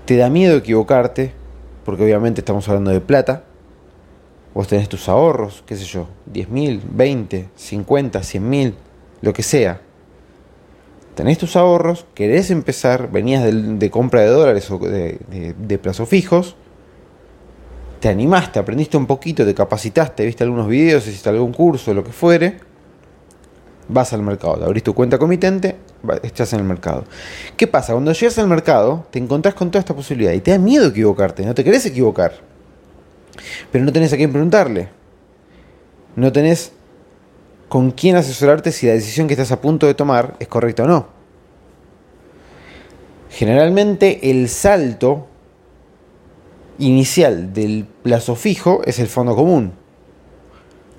te 0.04 0.16
da 0.16 0.30
miedo 0.30 0.56
equivocarte, 0.56 1.32
porque 1.84 2.04
obviamente 2.04 2.40
estamos 2.40 2.68
hablando 2.68 2.92
de 2.92 3.00
plata, 3.00 3.42
vos 4.54 4.68
tenés 4.68 4.88
tus 4.88 5.08
ahorros, 5.08 5.64
qué 5.66 5.74
sé 5.74 5.86
yo, 5.86 6.06
10 6.26 6.50
mil, 6.50 6.82
20, 6.88 7.48
50, 7.56 8.22
100 8.22 8.48
mil, 8.48 8.74
lo 9.22 9.32
que 9.32 9.42
sea. 9.42 9.80
Tenés 11.16 11.38
tus 11.38 11.56
ahorros, 11.56 12.04
querés 12.12 12.50
empezar, 12.50 13.10
venías 13.10 13.42
de, 13.42 13.90
compra 13.90 14.20
de 14.20 14.26
dólares 14.26 14.70
o 14.70 14.78
de, 14.78 15.80
plazos 15.82 16.06
fijos, 16.10 16.56
te 18.00 18.10
animaste, 18.10 18.58
aprendiste 18.58 18.98
un 18.98 19.06
poquito, 19.06 19.42
te 19.46 19.54
capacitaste, 19.54 20.26
viste 20.26 20.44
algunos 20.44 20.68
videos, 20.68 21.06
hiciste 21.06 21.30
algún 21.30 21.54
curso, 21.54 21.94
lo 21.94 22.04
que 22.04 22.12
fuere, 22.12 22.58
vas 23.88 24.12
al 24.12 24.20
mercado, 24.20 24.62
abrís 24.62 24.82
tu 24.82 24.92
cuenta 24.92 25.16
comitente, 25.16 25.76
estás 26.22 26.52
en 26.52 26.60
el 26.60 26.66
mercado. 26.66 27.04
¿Qué 27.56 27.66
pasa? 27.66 27.94
Cuando 27.94 28.12
llegas 28.12 28.38
al 28.38 28.48
mercado, 28.48 29.06
te 29.10 29.18
encontrás 29.18 29.54
con 29.54 29.70
toda 29.70 29.80
esta 29.80 29.96
posibilidad 29.96 30.34
y 30.34 30.42
te 30.42 30.50
da 30.50 30.58
miedo 30.58 30.88
equivocarte, 30.88 31.46
no 31.46 31.54
te 31.54 31.64
querés 31.64 31.86
equivocar, 31.86 32.34
pero 33.72 33.86
no 33.86 33.90
tenés 33.90 34.12
a 34.12 34.18
quién 34.18 34.30
preguntarle, 34.32 34.90
no 36.14 36.30
tenés 36.30 36.72
con 37.68 37.90
quién 37.90 38.16
asesorarte 38.16 38.72
si 38.72 38.86
la 38.86 38.92
decisión 38.92 39.26
que 39.26 39.34
estás 39.34 39.52
a 39.52 39.60
punto 39.60 39.86
de 39.86 39.94
tomar 39.94 40.36
es 40.38 40.48
correcta 40.48 40.84
o 40.84 40.86
no. 40.86 41.06
Generalmente 43.30 44.30
el 44.30 44.48
salto 44.48 45.26
inicial 46.78 47.52
del 47.52 47.86
plazo 48.02 48.36
fijo 48.36 48.82
es 48.84 48.98
el 48.98 49.08
fondo 49.08 49.34
común. 49.34 49.72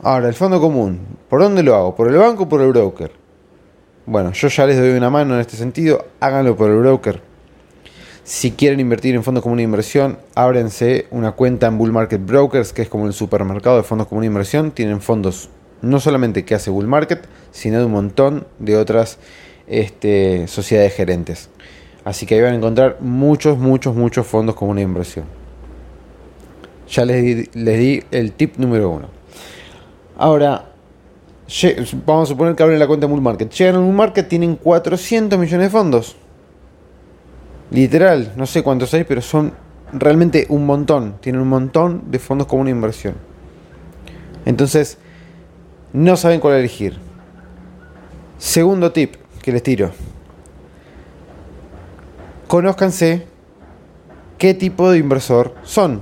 Ahora, 0.04 0.28
el 0.28 0.36
fondo 0.36 0.62
común, 0.62 1.00
¿por 1.30 1.42
dónde 1.42 1.64
lo 1.64 1.76
hago? 1.76 1.96
¿Por 1.96 2.10
el 2.10 2.18
banco 2.18 2.44
o 2.44 2.50
por 2.50 2.62
el 2.62 2.70
broker? 2.70 3.12
Bueno, 4.06 4.32
yo 4.32 4.48
ya 4.48 4.66
les 4.66 4.78
doy 4.78 4.92
una 4.92 5.10
mano 5.10 5.34
en 5.34 5.42
este 5.42 5.58
sentido, 5.58 6.06
háganlo 6.20 6.56
por 6.56 6.70
el 6.70 6.78
broker. 6.78 7.22
Si 8.24 8.52
quieren 8.52 8.80
invertir 8.80 9.16
en 9.16 9.24
fondos 9.24 9.42
comunes 9.42 9.64
de 9.64 9.66
inversión, 9.66 10.20
ábrense 10.36 11.08
una 11.12 11.32
cuenta 11.32 11.68
en 11.68 11.78
Bull 11.78 11.92
Market 11.92 12.24
Brokers, 12.26 12.74
que 12.74 12.84
es 12.84 12.90
como 12.90 13.08
el 13.08 13.14
supermercado 13.14 13.78
de 13.78 13.84
fondos 13.84 14.08
comunes 14.08 14.28
de 14.28 14.34
inversión. 14.34 14.72
Tienen 14.72 15.02
fondos 15.02 15.50
no 15.82 16.00
solamente 16.00 16.46
que 16.46 16.56
hace 16.56 16.70
Bull 16.70 16.88
Market, 16.88 17.26
sino 17.52 17.80
de 17.80 17.86
un 17.86 17.92
montón 17.92 18.48
de 18.60 18.78
otras 18.78 19.20
este, 19.68 20.48
sociedades 20.48 20.94
gerentes. 20.94 21.50
Así 22.04 22.26
que 22.26 22.36
ahí 22.36 22.42
van 22.42 22.54
a 22.54 22.56
encontrar 22.56 22.98
muchos, 23.02 23.58
muchos, 23.58 23.96
muchos 23.96 24.26
fondos 24.26 24.56
comunes 24.56 24.84
de 24.84 24.90
inversión. 24.90 25.26
Ya 26.90 27.04
les 27.04 27.24
di, 27.24 27.50
les 27.54 27.80
di 27.80 28.04
el 28.12 28.32
tip 28.32 28.58
número 28.58 28.90
uno. 28.90 29.10
Ahora, 30.18 30.70
vamos 32.06 32.30
a 32.30 32.32
suponer 32.32 32.56
que 32.56 32.64
abren 32.64 32.80
la 32.80 32.88
cuenta 32.88 33.08
Bull 33.08 33.22
Market. 33.22 33.52
Llegan 33.52 33.76
a 33.76 33.80
Bull 33.80 33.94
Market, 33.94 34.28
tienen 34.28 34.56
400 34.56 35.38
millones 35.38 35.68
de 35.68 35.70
fondos. 35.70 36.16
Literal, 37.72 38.34
no 38.38 38.46
sé 38.46 38.64
cuántos 38.64 38.94
hay, 38.94 39.04
pero 39.04 39.22
son 39.22 39.54
realmente 39.92 40.46
un 40.50 40.66
montón. 40.66 41.16
Tienen 41.20 41.42
un 41.42 41.50
montón 41.50 42.04
de 42.10 42.20
fondos 42.20 42.48
como 42.48 42.62
una 42.62 42.72
inversión. 42.72 43.16
Entonces, 44.46 44.98
no 45.98 46.16
saben 46.16 46.39
cuál 46.39 46.58
elegir. 46.58 47.00
Segundo 48.38 48.92
tip 48.92 49.16
que 49.42 49.51
les 49.51 49.63
tiro. 49.63 49.92
Conózcanse 52.48 53.25
qué 54.38 54.54
tipo 54.54 54.92
de 54.92 55.00
inversor 55.00 55.56
son. 55.63 56.01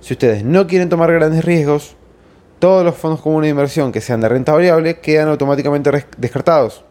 Si 0.00 0.14
ustedes 0.14 0.44
no 0.44 0.66
quieren 0.66 0.88
tomar 0.88 1.12
grandes 1.12 1.44
riesgos, 1.44 1.94
todos 2.58 2.82
los 2.82 2.96
fondos 2.96 3.20
comunes 3.20 3.48
de 3.48 3.50
inversión 3.50 3.92
que 3.92 4.00
sean 4.00 4.22
de 4.22 4.30
renta 4.30 4.52
variable 4.52 4.98
quedan 5.00 5.28
automáticamente 5.28 6.06
descartados. 6.16 6.82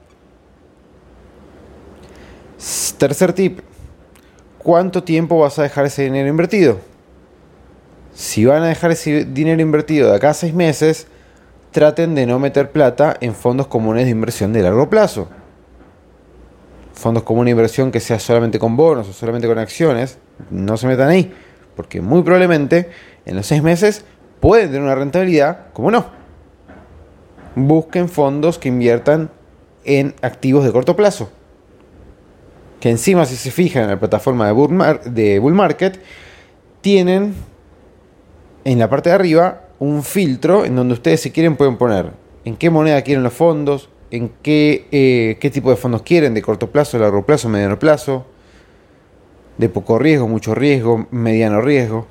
Tercer 2.99 3.33
tip, 3.33 3.61
¿cuánto 4.59 5.03
tiempo 5.03 5.39
vas 5.39 5.57
a 5.57 5.63
dejar 5.63 5.87
ese 5.87 6.03
dinero 6.03 6.29
invertido? 6.29 6.77
Si 8.13 8.45
van 8.45 8.61
a 8.61 8.67
dejar 8.67 8.91
ese 8.91 9.25
dinero 9.25 9.59
invertido 9.59 10.11
de 10.11 10.17
acá 10.17 10.29
a 10.31 10.33
seis 10.35 10.53
meses, 10.53 11.07
traten 11.71 12.15
de 12.15 12.25
no 12.25 12.39
meter 12.39 12.71
plata 12.71 13.17
en 13.21 13.33
fondos 13.33 13.67
comunes 13.67 14.05
de 14.05 14.11
inversión 14.11 14.53
de 14.53 14.63
largo 14.63 14.89
plazo. 14.89 15.29
Fondos 16.93 17.23
comunes 17.23 17.47
de 17.47 17.51
inversión 17.51 17.91
que 17.91 17.99
sea 17.99 18.19
solamente 18.19 18.59
con 18.59 18.75
bonos 18.75 19.07
o 19.07 19.13
solamente 19.13 19.47
con 19.47 19.57
acciones, 19.57 20.17
no 20.49 20.77
se 20.77 20.87
metan 20.87 21.09
ahí 21.09 21.33
porque 21.79 22.01
muy 22.01 22.23
probablemente 22.23 22.89
en 23.25 23.37
los 23.37 23.47
seis 23.47 23.63
meses 23.63 24.03
pueden 24.41 24.67
tener 24.67 24.81
una 24.81 24.95
rentabilidad, 24.95 25.71
como 25.71 25.91
no. 25.91 26.07
Busquen 27.55 28.09
fondos 28.09 28.59
que 28.59 28.67
inviertan 28.67 29.29
en 29.85 30.13
activos 30.21 30.65
de 30.65 30.73
corto 30.73 30.97
plazo. 30.97 31.29
Que 32.81 32.89
encima, 32.89 33.25
si 33.25 33.37
se 33.37 33.49
fijan 33.49 33.83
en 33.83 33.91
la 33.91 33.97
plataforma 33.97 34.47
de 34.47 35.39
Bull, 35.39 35.53
Market, 35.53 36.01
tienen 36.81 37.33
en 38.65 38.77
la 38.77 38.89
parte 38.89 39.07
de 39.07 39.15
arriba 39.15 39.61
un 39.79 40.03
filtro 40.03 40.65
en 40.65 40.75
donde 40.75 40.93
ustedes 40.93 41.21
si 41.21 41.31
quieren 41.31 41.55
pueden 41.55 41.77
poner 41.77 42.11
en 42.45 42.55
qué 42.55 42.69
moneda 42.69 43.01
quieren 43.01 43.23
los 43.23 43.33
fondos, 43.33 43.89
en 44.11 44.31
qué, 44.41 44.87
eh, 44.91 45.37
qué 45.39 45.49
tipo 45.49 45.69
de 45.69 45.75
fondos 45.75 46.01
quieren, 46.01 46.33
de 46.33 46.41
corto 46.41 46.71
plazo, 46.71 46.97
largo 46.97 47.25
plazo, 47.25 47.49
mediano 47.49 47.79
plazo, 47.79 48.25
de 49.57 49.69
poco 49.69 49.99
riesgo, 49.99 50.27
mucho 50.27 50.55
riesgo, 50.55 51.07
mediano 51.11 51.61
riesgo. 51.61 52.07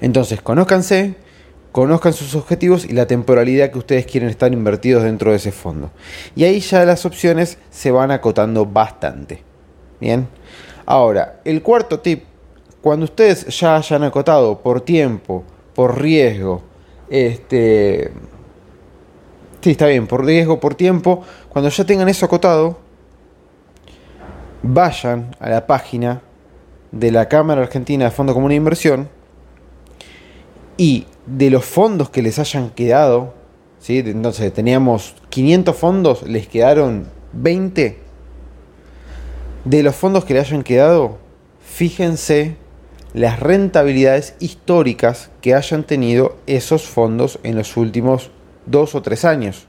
Entonces, 0.00 0.40
conózcanse, 0.40 1.14
conozcan 1.72 2.12
sus 2.12 2.34
objetivos 2.34 2.84
y 2.84 2.92
la 2.92 3.06
temporalidad 3.06 3.70
que 3.70 3.78
ustedes 3.78 4.06
quieren 4.06 4.28
estar 4.28 4.52
invertidos 4.52 5.02
dentro 5.02 5.30
de 5.30 5.38
ese 5.38 5.52
fondo. 5.52 5.90
Y 6.36 6.44
ahí 6.44 6.60
ya 6.60 6.84
las 6.84 7.06
opciones 7.06 7.58
se 7.70 7.90
van 7.90 8.10
acotando 8.10 8.66
bastante. 8.66 9.42
Bien. 10.00 10.28
Ahora, 10.86 11.40
el 11.44 11.62
cuarto 11.62 12.00
tip, 12.00 12.24
cuando 12.82 13.04
ustedes 13.04 13.46
ya 13.58 13.76
hayan 13.76 14.04
acotado 14.04 14.60
por 14.60 14.82
tiempo, 14.82 15.44
por 15.74 16.00
riesgo, 16.00 16.62
este 17.08 18.12
Sí, 19.64 19.70
está 19.70 19.86
bien, 19.86 20.06
por 20.06 20.22
riesgo, 20.26 20.60
por 20.60 20.74
tiempo, 20.74 21.22
cuando 21.48 21.70
ya 21.70 21.84
tengan 21.84 22.06
eso 22.10 22.26
acotado, 22.26 22.76
vayan 24.62 25.34
a 25.40 25.48
la 25.48 25.66
página 25.66 26.20
de 26.92 27.10
la 27.10 27.30
Cámara 27.30 27.62
Argentina 27.62 28.04
de 28.04 28.10
Fondo 28.10 28.34
Común 28.34 28.50
de 28.50 28.56
Inversión 28.56 29.08
y 30.76 31.06
de 31.24 31.48
los 31.48 31.64
fondos 31.64 32.10
que 32.10 32.20
les 32.20 32.38
hayan 32.38 32.68
quedado, 32.68 33.32
¿sí? 33.78 34.00
entonces 34.00 34.52
teníamos 34.52 35.14
500 35.30 35.74
fondos, 35.74 36.22
les 36.24 36.46
quedaron 36.46 37.06
20. 37.32 37.98
De 39.64 39.82
los 39.82 39.96
fondos 39.96 40.26
que 40.26 40.34
le 40.34 40.40
hayan 40.40 40.62
quedado, 40.62 41.16
fíjense 41.60 42.58
las 43.14 43.38
rentabilidades 43.38 44.34
históricas 44.40 45.30
que 45.40 45.54
hayan 45.54 45.84
tenido 45.84 46.36
esos 46.48 46.88
fondos 46.88 47.38
en 47.44 47.54
los 47.54 47.76
últimos 47.76 48.32
dos 48.66 48.96
o 48.96 49.02
tres 49.02 49.24
años. 49.24 49.68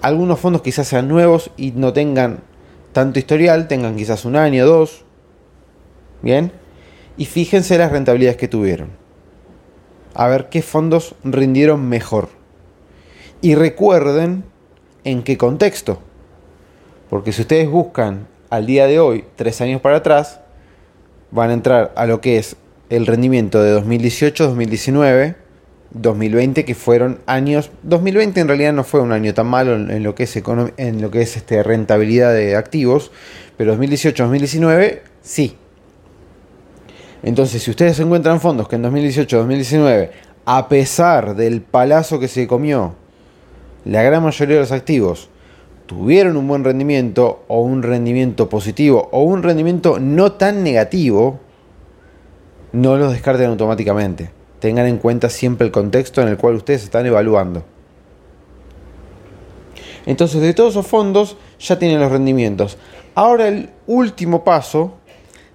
Algunos 0.00 0.38
fondos 0.38 0.62
quizás 0.62 0.86
sean 0.86 1.08
nuevos 1.08 1.50
y 1.56 1.72
no 1.72 1.92
tengan 1.92 2.38
tanto 2.92 3.18
historial, 3.18 3.66
tengan 3.66 3.96
quizás 3.96 4.24
un 4.24 4.36
año, 4.36 4.64
dos, 4.64 5.04
bien, 6.22 6.52
y 7.16 7.24
fíjense 7.24 7.78
las 7.78 7.90
rentabilidades 7.90 8.36
que 8.36 8.46
tuvieron. 8.46 8.90
A 10.14 10.28
ver 10.28 10.48
qué 10.48 10.62
fondos 10.62 11.16
rindieron 11.24 11.88
mejor. 11.88 12.28
Y 13.40 13.56
recuerden 13.56 14.44
en 15.02 15.24
qué 15.24 15.36
contexto. 15.36 15.98
Porque 17.10 17.32
si 17.32 17.42
ustedes 17.42 17.68
buscan 17.68 18.28
al 18.50 18.66
día 18.66 18.86
de 18.86 19.00
hoy, 19.00 19.24
tres 19.34 19.60
años 19.60 19.80
para 19.80 19.96
atrás, 19.96 20.40
van 21.34 21.50
a 21.50 21.54
entrar 21.54 21.92
a 21.96 22.06
lo 22.06 22.20
que 22.20 22.38
es 22.38 22.56
el 22.90 23.06
rendimiento 23.06 23.62
de 23.62 23.70
2018, 23.72 24.46
2019, 24.46 25.34
2020, 25.90 26.64
que 26.64 26.74
fueron 26.76 27.18
años. 27.26 27.70
2020 27.82 28.40
en 28.40 28.48
realidad 28.48 28.72
no 28.72 28.84
fue 28.84 29.00
un 29.00 29.10
año 29.10 29.34
tan 29.34 29.48
malo 29.48 29.74
en, 29.74 30.02
lo 30.02 30.14
que 30.14 30.22
es, 30.22 30.36
en 30.36 31.02
lo 31.02 31.10
que 31.10 31.22
es 31.22 31.36
este, 31.36 31.62
rentabilidad 31.64 32.32
de 32.32 32.54
activos, 32.54 33.10
pero 33.56 33.72
2018, 33.72 34.22
2019 34.22 35.02
sí. 35.22 35.56
Entonces, 37.24 37.62
si 37.62 37.70
ustedes 37.70 37.98
encuentran 37.98 38.40
fondos 38.40 38.68
que 38.68 38.76
en 38.76 38.82
2018, 38.82 39.36
2019, 39.38 40.10
a 40.44 40.68
pesar 40.68 41.34
del 41.34 41.62
palazo 41.62 42.20
que 42.20 42.28
se 42.28 42.46
comió 42.46 42.94
la 43.84 44.02
gran 44.02 44.22
mayoría 44.22 44.56
de 44.56 44.60
los 44.60 44.72
activos, 44.72 45.30
tuvieron 45.94 46.36
un 46.36 46.48
buen 46.48 46.64
rendimiento 46.64 47.44
o 47.46 47.60
un 47.60 47.82
rendimiento 47.82 48.48
positivo 48.48 49.08
o 49.12 49.22
un 49.22 49.44
rendimiento 49.44 50.00
no 50.00 50.32
tan 50.32 50.64
negativo, 50.64 51.38
no 52.72 52.96
los 52.96 53.12
descarten 53.12 53.46
automáticamente. 53.46 54.30
Tengan 54.58 54.86
en 54.86 54.98
cuenta 54.98 55.30
siempre 55.30 55.66
el 55.66 55.72
contexto 55.72 56.20
en 56.20 56.28
el 56.28 56.36
cual 56.36 56.56
ustedes 56.56 56.82
están 56.82 57.06
evaluando. 57.06 57.62
Entonces, 60.04 60.40
de 60.40 60.52
todos 60.52 60.72
esos 60.72 60.86
fondos 60.86 61.36
ya 61.60 61.78
tienen 61.78 62.00
los 62.00 62.10
rendimientos. 62.10 62.76
Ahora 63.14 63.46
el 63.46 63.70
último 63.86 64.42
paso 64.42 64.94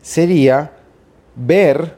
sería 0.01 0.71
ver 1.35 1.97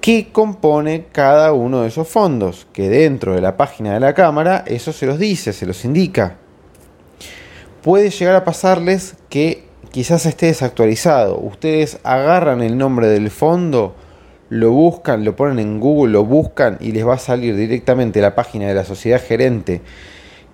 qué 0.00 0.30
compone 0.30 1.06
cada 1.10 1.52
uno 1.52 1.82
de 1.82 1.88
esos 1.88 2.06
fondos, 2.06 2.68
que 2.72 2.88
dentro 2.88 3.34
de 3.34 3.40
la 3.40 3.56
página 3.56 3.92
de 3.92 4.00
la 4.00 4.14
cámara 4.14 4.62
eso 4.66 4.92
se 4.92 5.06
los 5.06 5.18
dice, 5.18 5.52
se 5.52 5.66
los 5.66 5.84
indica 5.84 6.36
puede 7.82 8.10
llegar 8.10 8.34
a 8.34 8.44
pasarles 8.44 9.16
que 9.28 9.64
quizás 9.90 10.26
esté 10.26 10.46
desactualizado. 10.46 11.38
Ustedes 11.38 11.98
agarran 12.04 12.62
el 12.62 12.78
nombre 12.78 13.08
del 13.08 13.30
fondo, 13.30 13.94
lo 14.48 14.72
buscan, 14.72 15.24
lo 15.24 15.36
ponen 15.36 15.58
en 15.58 15.80
Google, 15.80 16.12
lo 16.12 16.24
buscan 16.24 16.76
y 16.80 16.92
les 16.92 17.06
va 17.06 17.14
a 17.14 17.18
salir 17.18 17.56
directamente 17.56 18.20
la 18.20 18.34
página 18.34 18.66
de 18.68 18.74
la 18.74 18.84
sociedad 18.84 19.22
gerente 19.22 19.80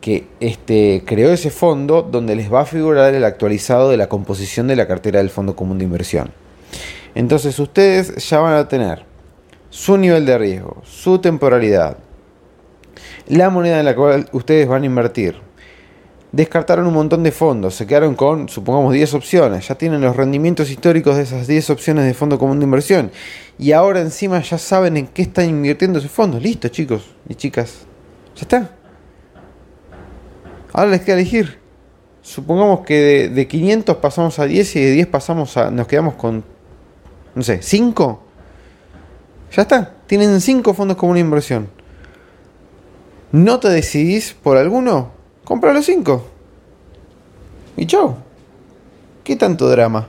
que 0.00 0.26
este, 0.40 1.02
creó 1.04 1.32
ese 1.32 1.50
fondo 1.50 2.02
donde 2.02 2.36
les 2.36 2.52
va 2.52 2.60
a 2.60 2.66
figurar 2.66 3.14
el 3.14 3.24
actualizado 3.24 3.90
de 3.90 3.96
la 3.96 4.08
composición 4.08 4.68
de 4.68 4.76
la 4.76 4.86
cartera 4.86 5.18
del 5.18 5.30
Fondo 5.30 5.56
Común 5.56 5.78
de 5.78 5.84
Inversión. 5.84 6.30
Entonces 7.14 7.58
ustedes 7.58 8.28
ya 8.28 8.40
van 8.40 8.54
a 8.54 8.68
tener 8.68 9.04
su 9.70 9.96
nivel 9.96 10.26
de 10.26 10.38
riesgo, 10.38 10.82
su 10.84 11.18
temporalidad, 11.18 11.96
la 13.26 13.50
moneda 13.50 13.80
en 13.80 13.86
la 13.86 13.96
cual 13.96 14.28
ustedes 14.32 14.68
van 14.68 14.82
a 14.82 14.86
invertir, 14.86 15.45
descartaron 16.32 16.86
un 16.86 16.94
montón 16.94 17.22
de 17.22 17.32
fondos, 17.32 17.74
se 17.74 17.86
quedaron 17.86 18.14
con, 18.14 18.48
supongamos, 18.48 18.92
10 18.92 19.14
opciones, 19.14 19.68
ya 19.68 19.74
tienen 19.76 20.00
los 20.00 20.16
rendimientos 20.16 20.70
históricos 20.70 21.16
de 21.16 21.22
esas 21.22 21.46
10 21.46 21.70
opciones 21.70 22.04
de 22.04 22.14
fondo 22.14 22.38
común 22.38 22.58
de 22.58 22.64
inversión 22.64 23.10
y 23.58 23.72
ahora 23.72 24.00
encima 24.00 24.40
ya 24.40 24.58
saben 24.58 24.96
en 24.96 25.06
qué 25.06 25.22
están 25.22 25.48
invirtiendo 25.48 25.98
esos 25.98 26.10
fondos. 26.10 26.42
Listo, 26.42 26.68
chicos 26.68 27.10
y 27.28 27.34
chicas. 27.34 27.86
Ya 28.34 28.42
está. 28.42 28.70
Ahora 30.72 30.90
les 30.90 31.00
queda 31.00 31.16
elegir. 31.16 31.58
Supongamos 32.20 32.80
que 32.80 33.30
de, 33.30 33.48
500 33.48 33.96
pasamos 33.96 34.38
a 34.38 34.44
10 34.44 34.76
y 34.76 34.80
de 34.80 34.90
10 34.92 35.06
pasamos 35.06 35.56
a. 35.56 35.70
Nos 35.70 35.86
quedamos 35.86 36.14
con. 36.14 36.44
No 37.34 37.42
sé, 37.42 37.62
5. 37.62 38.22
Ya 39.52 39.62
está. 39.62 39.94
Tienen 40.06 40.40
5 40.40 40.74
fondos 40.74 40.96
común 40.98 41.14
de 41.14 41.20
inversión. 41.20 41.68
¿No 43.32 43.58
te 43.58 43.68
decidís 43.68 44.34
por 44.34 44.56
alguno? 44.58 45.15
Compra 45.46 45.72
los 45.72 45.86
cinco. 45.86 46.24
Y 47.76 47.86
chau. 47.86 48.16
¿Qué 49.22 49.36
tanto 49.36 49.68
drama? 49.70 50.08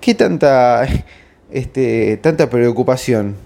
¿Qué 0.00 0.14
tanta, 0.14 0.88
este, 1.50 2.16
tanta 2.16 2.48
preocupación? 2.48 3.36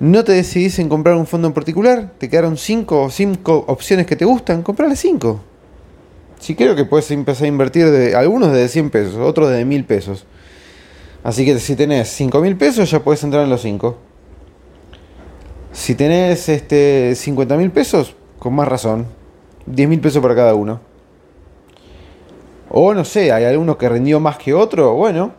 ¿No 0.00 0.24
te 0.24 0.32
decidís 0.32 0.78
en 0.78 0.88
comprar 0.88 1.16
un 1.16 1.26
fondo 1.26 1.48
en 1.48 1.52
particular? 1.52 2.14
¿Te 2.16 2.30
quedaron 2.30 2.56
cinco 2.56 3.02
o 3.02 3.10
cinco 3.10 3.62
opciones 3.68 4.06
que 4.06 4.16
te 4.16 4.24
gustan? 4.24 4.62
Comprale 4.62 4.96
cinco. 4.96 5.42
Si 6.40 6.54
creo 6.54 6.74
que 6.74 6.86
puedes 6.86 7.10
empezar 7.10 7.44
a 7.44 7.48
invertir 7.48 7.90
de 7.90 8.16
algunos 8.16 8.54
de 8.54 8.66
100 8.68 8.88
pesos, 8.88 9.16
otros 9.16 9.50
de 9.50 9.66
1000 9.66 9.84
pesos. 9.84 10.24
Así 11.22 11.44
que 11.44 11.58
si 11.58 11.76
tenés 11.76 12.08
5000 12.08 12.56
pesos 12.56 12.90
ya 12.90 13.00
puedes 13.04 13.22
entrar 13.22 13.44
en 13.44 13.50
los 13.50 13.60
5. 13.60 13.98
Si 15.72 15.94
tenés 15.94 16.48
este 16.48 17.14
50 17.14 17.56
mil 17.56 17.70
pesos, 17.70 18.16
con 18.38 18.54
más 18.54 18.68
razón. 18.68 19.06
10 19.66 19.88
mil 19.88 20.00
pesos 20.00 20.22
para 20.22 20.34
cada 20.34 20.54
uno. 20.54 20.80
O 22.70 22.94
no 22.94 23.04
sé, 23.04 23.32
hay 23.32 23.44
alguno 23.44 23.78
que 23.78 23.88
rindió 23.88 24.20
más 24.20 24.38
que 24.38 24.54
otro. 24.54 24.94
Bueno, 24.94 25.32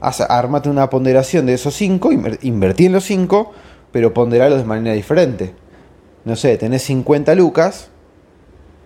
armate 0.00 0.68
una 0.68 0.88
ponderación 0.90 1.46
de 1.46 1.54
esos 1.54 1.74
5, 1.74 2.10
invertí 2.42 2.86
en 2.86 2.92
los 2.92 3.04
5, 3.04 3.52
pero 3.90 4.14
ponderalos 4.14 4.58
de 4.58 4.64
manera 4.64 4.94
diferente. 4.94 5.54
No 6.24 6.36
sé, 6.36 6.56
tenés 6.56 6.82
50 6.82 7.34
lucas 7.34 7.88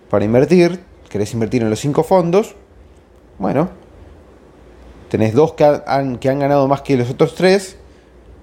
para 0.09 0.25
invertir, 0.25 0.79
querés 1.09 1.33
invertir 1.33 1.61
en 1.61 1.69
los 1.69 1.79
5 1.79 2.03
fondos. 2.03 2.55
Bueno, 3.37 3.69
tenés 5.09 5.33
dos 5.33 5.53
que 5.53 5.63
han, 5.63 6.17
que 6.17 6.29
han 6.29 6.39
ganado 6.39 6.67
más 6.67 6.81
que 6.81 6.97
los 6.97 7.09
otros 7.09 7.35
3. 7.35 7.77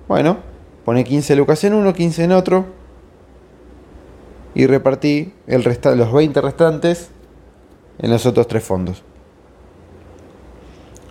Bueno, 0.06 0.38
pone 0.84 1.02
15 1.02 1.34
lucas 1.34 1.64
en 1.64 1.74
uno, 1.74 1.92
15 1.92 2.24
en 2.24 2.32
otro 2.32 2.83
y 4.54 4.66
repartí 4.66 5.32
el 5.46 5.62
los 5.62 6.12
20 6.12 6.40
restantes 6.40 7.10
en 7.98 8.10
los 8.10 8.24
otros 8.26 8.46
tres 8.46 8.62
fondos. 8.62 9.02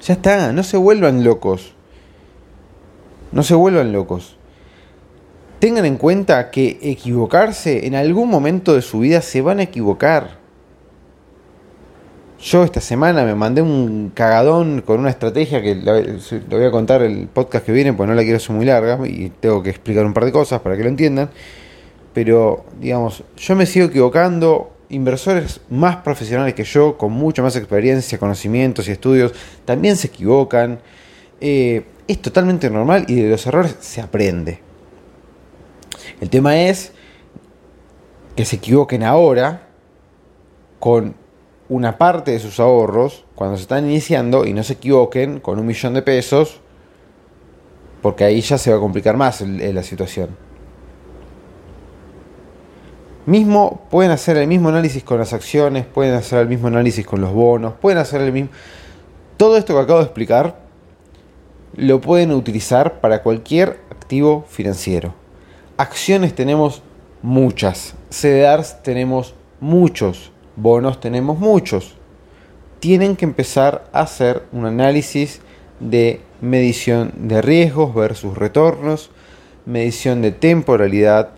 Ya 0.02 0.16
está, 0.16 0.52
no 0.52 0.64
se 0.64 0.78
vuelvan 0.78 1.24
locos. 1.24 1.74
No 3.32 3.44
se 3.44 3.56
vuelvan 3.56 3.92
locos. 3.92 4.38
Tengan 5.60 5.86
en 5.86 5.98
cuenta 5.98 6.52
que 6.52 6.78
equivocarse 6.82 7.88
en 7.88 7.96
algún 7.96 8.30
momento 8.30 8.74
de 8.74 8.82
su 8.82 9.00
vida 9.00 9.22
se 9.22 9.42
van 9.42 9.60
a 9.60 9.64
equivocar. 9.64 10.42
Yo 12.42 12.66
esta 12.66 12.82
semana 12.82 13.24
me 13.24 13.36
mandé 13.36 13.62
un 13.62 14.12
cagadón 14.14 14.82
con 14.82 15.00
una 15.00 15.10
estrategia 15.10 15.62
que 15.62 15.76
lo 15.76 15.94
voy 16.58 16.66
a 16.66 16.72
contar 16.72 17.02
el 17.02 17.28
podcast 17.28 17.66
que 17.66 17.72
viene, 17.72 17.94
pues 17.94 18.10
no 18.10 18.16
la 18.16 18.24
quiero 18.24 18.36
hacer 18.36 18.54
muy 18.54 18.66
larga 18.66 19.00
y 19.08 19.30
tengo 19.40 19.64
que 19.64 19.70
explicar 19.70 20.06
un 20.06 20.14
par 20.14 20.26
de 20.26 20.34
cosas 20.34 20.60
para 20.60 20.76
que 20.76 20.84
lo 20.84 20.90
entiendan 20.90 21.30
pero 22.14 22.66
digamos, 22.80 23.24
yo 23.38 23.56
me 23.56 23.66
sigo 23.66 23.88
equivocando. 23.88 24.70
Inversores 24.90 25.62
más 25.70 25.98
profesionales 25.98 26.54
que 26.54 26.64
yo, 26.64 26.98
con 26.98 27.12
mucha 27.14 27.42
más 27.42 27.56
experiencia, 27.56 28.20
conocimientos 28.20 28.88
y 28.88 28.92
estudios, 28.92 29.34
también 29.66 29.96
se 29.96 30.08
equivocan. 30.08 30.80
Eh, 31.42 31.86
es 32.08 32.22
totalmente 32.22 32.70
normal 32.70 33.06
y 33.08 33.16
de 33.16 33.30
los 33.30 33.46
errores 33.48 33.76
se 33.80 34.02
aprende. 34.02 34.60
El 36.22 36.30
tema 36.30 36.62
es 36.62 36.92
que 38.36 38.46
se 38.46 38.58
equivoquen 38.58 39.04
ahora 39.04 39.68
con 40.80 41.16
una 41.70 41.98
parte 41.98 42.32
de 42.32 42.40
sus 42.40 42.60
ahorros 42.60 43.26
cuando 43.36 43.56
se 43.58 43.64
están 43.64 43.86
iniciando 43.86 44.46
y 44.46 44.54
no 44.54 44.64
se 44.64 44.74
equivoquen 44.74 45.40
con 45.40 45.60
un 45.60 45.66
millón 45.66 45.94
de 45.94 46.02
pesos 46.02 46.62
porque 48.02 48.26
ahí 48.26 48.42
ya 48.42 48.58
se 48.58 48.70
va 48.70 48.78
a 48.78 48.80
complicar 48.80 49.16
más 49.16 49.42
la 49.42 49.82
situación. 49.82 50.43
Mismo, 53.26 53.82
pueden 53.90 54.12
hacer 54.12 54.36
el 54.38 54.48
mismo 54.48 54.70
análisis 54.70 55.04
con 55.04 55.18
las 55.18 55.32
acciones, 55.32 55.86
pueden 55.86 56.14
hacer 56.14 56.40
el 56.40 56.50
mismo 56.50 56.68
análisis 56.68 57.06
con 57.06 57.22
los 57.22 57.32
bonos, 57.32 57.74
pueden 57.80 57.98
hacer 58.00 58.22
el 58.22 58.34
mismo... 58.34 58.50
Todo 59.38 59.56
esto 59.58 59.74
que 59.74 59.80
acabo 59.80 60.00
de 60.00 60.06
explicar 60.06 60.58
lo 61.76 62.02
pueden 62.02 62.32
utilizar 62.32 63.00
para 63.00 63.24
cualquier 63.24 63.80
activo 63.90 64.46
financiero. 64.50 65.14
Acciones 65.78 66.36
tenemos 66.36 66.84
muchas, 67.22 67.96
CDRs 68.10 68.84
tenemos 68.84 69.34
muchos, 69.60 70.32
bonos 70.56 71.00
tenemos 71.00 71.40
muchos. 71.40 71.96
Tienen 72.80 73.16
que 73.16 73.26
empezar 73.26 73.86
a 73.94 74.02
hacer 74.02 74.44
un 74.52 74.66
análisis 74.66 75.40
de 75.80 76.22
medición 76.42 77.14
de 77.16 77.42
riesgos 77.42 77.96
versus 77.96 78.38
retornos, 78.38 79.10
medición 79.66 80.22
de 80.22 80.32
temporalidad, 80.32 81.30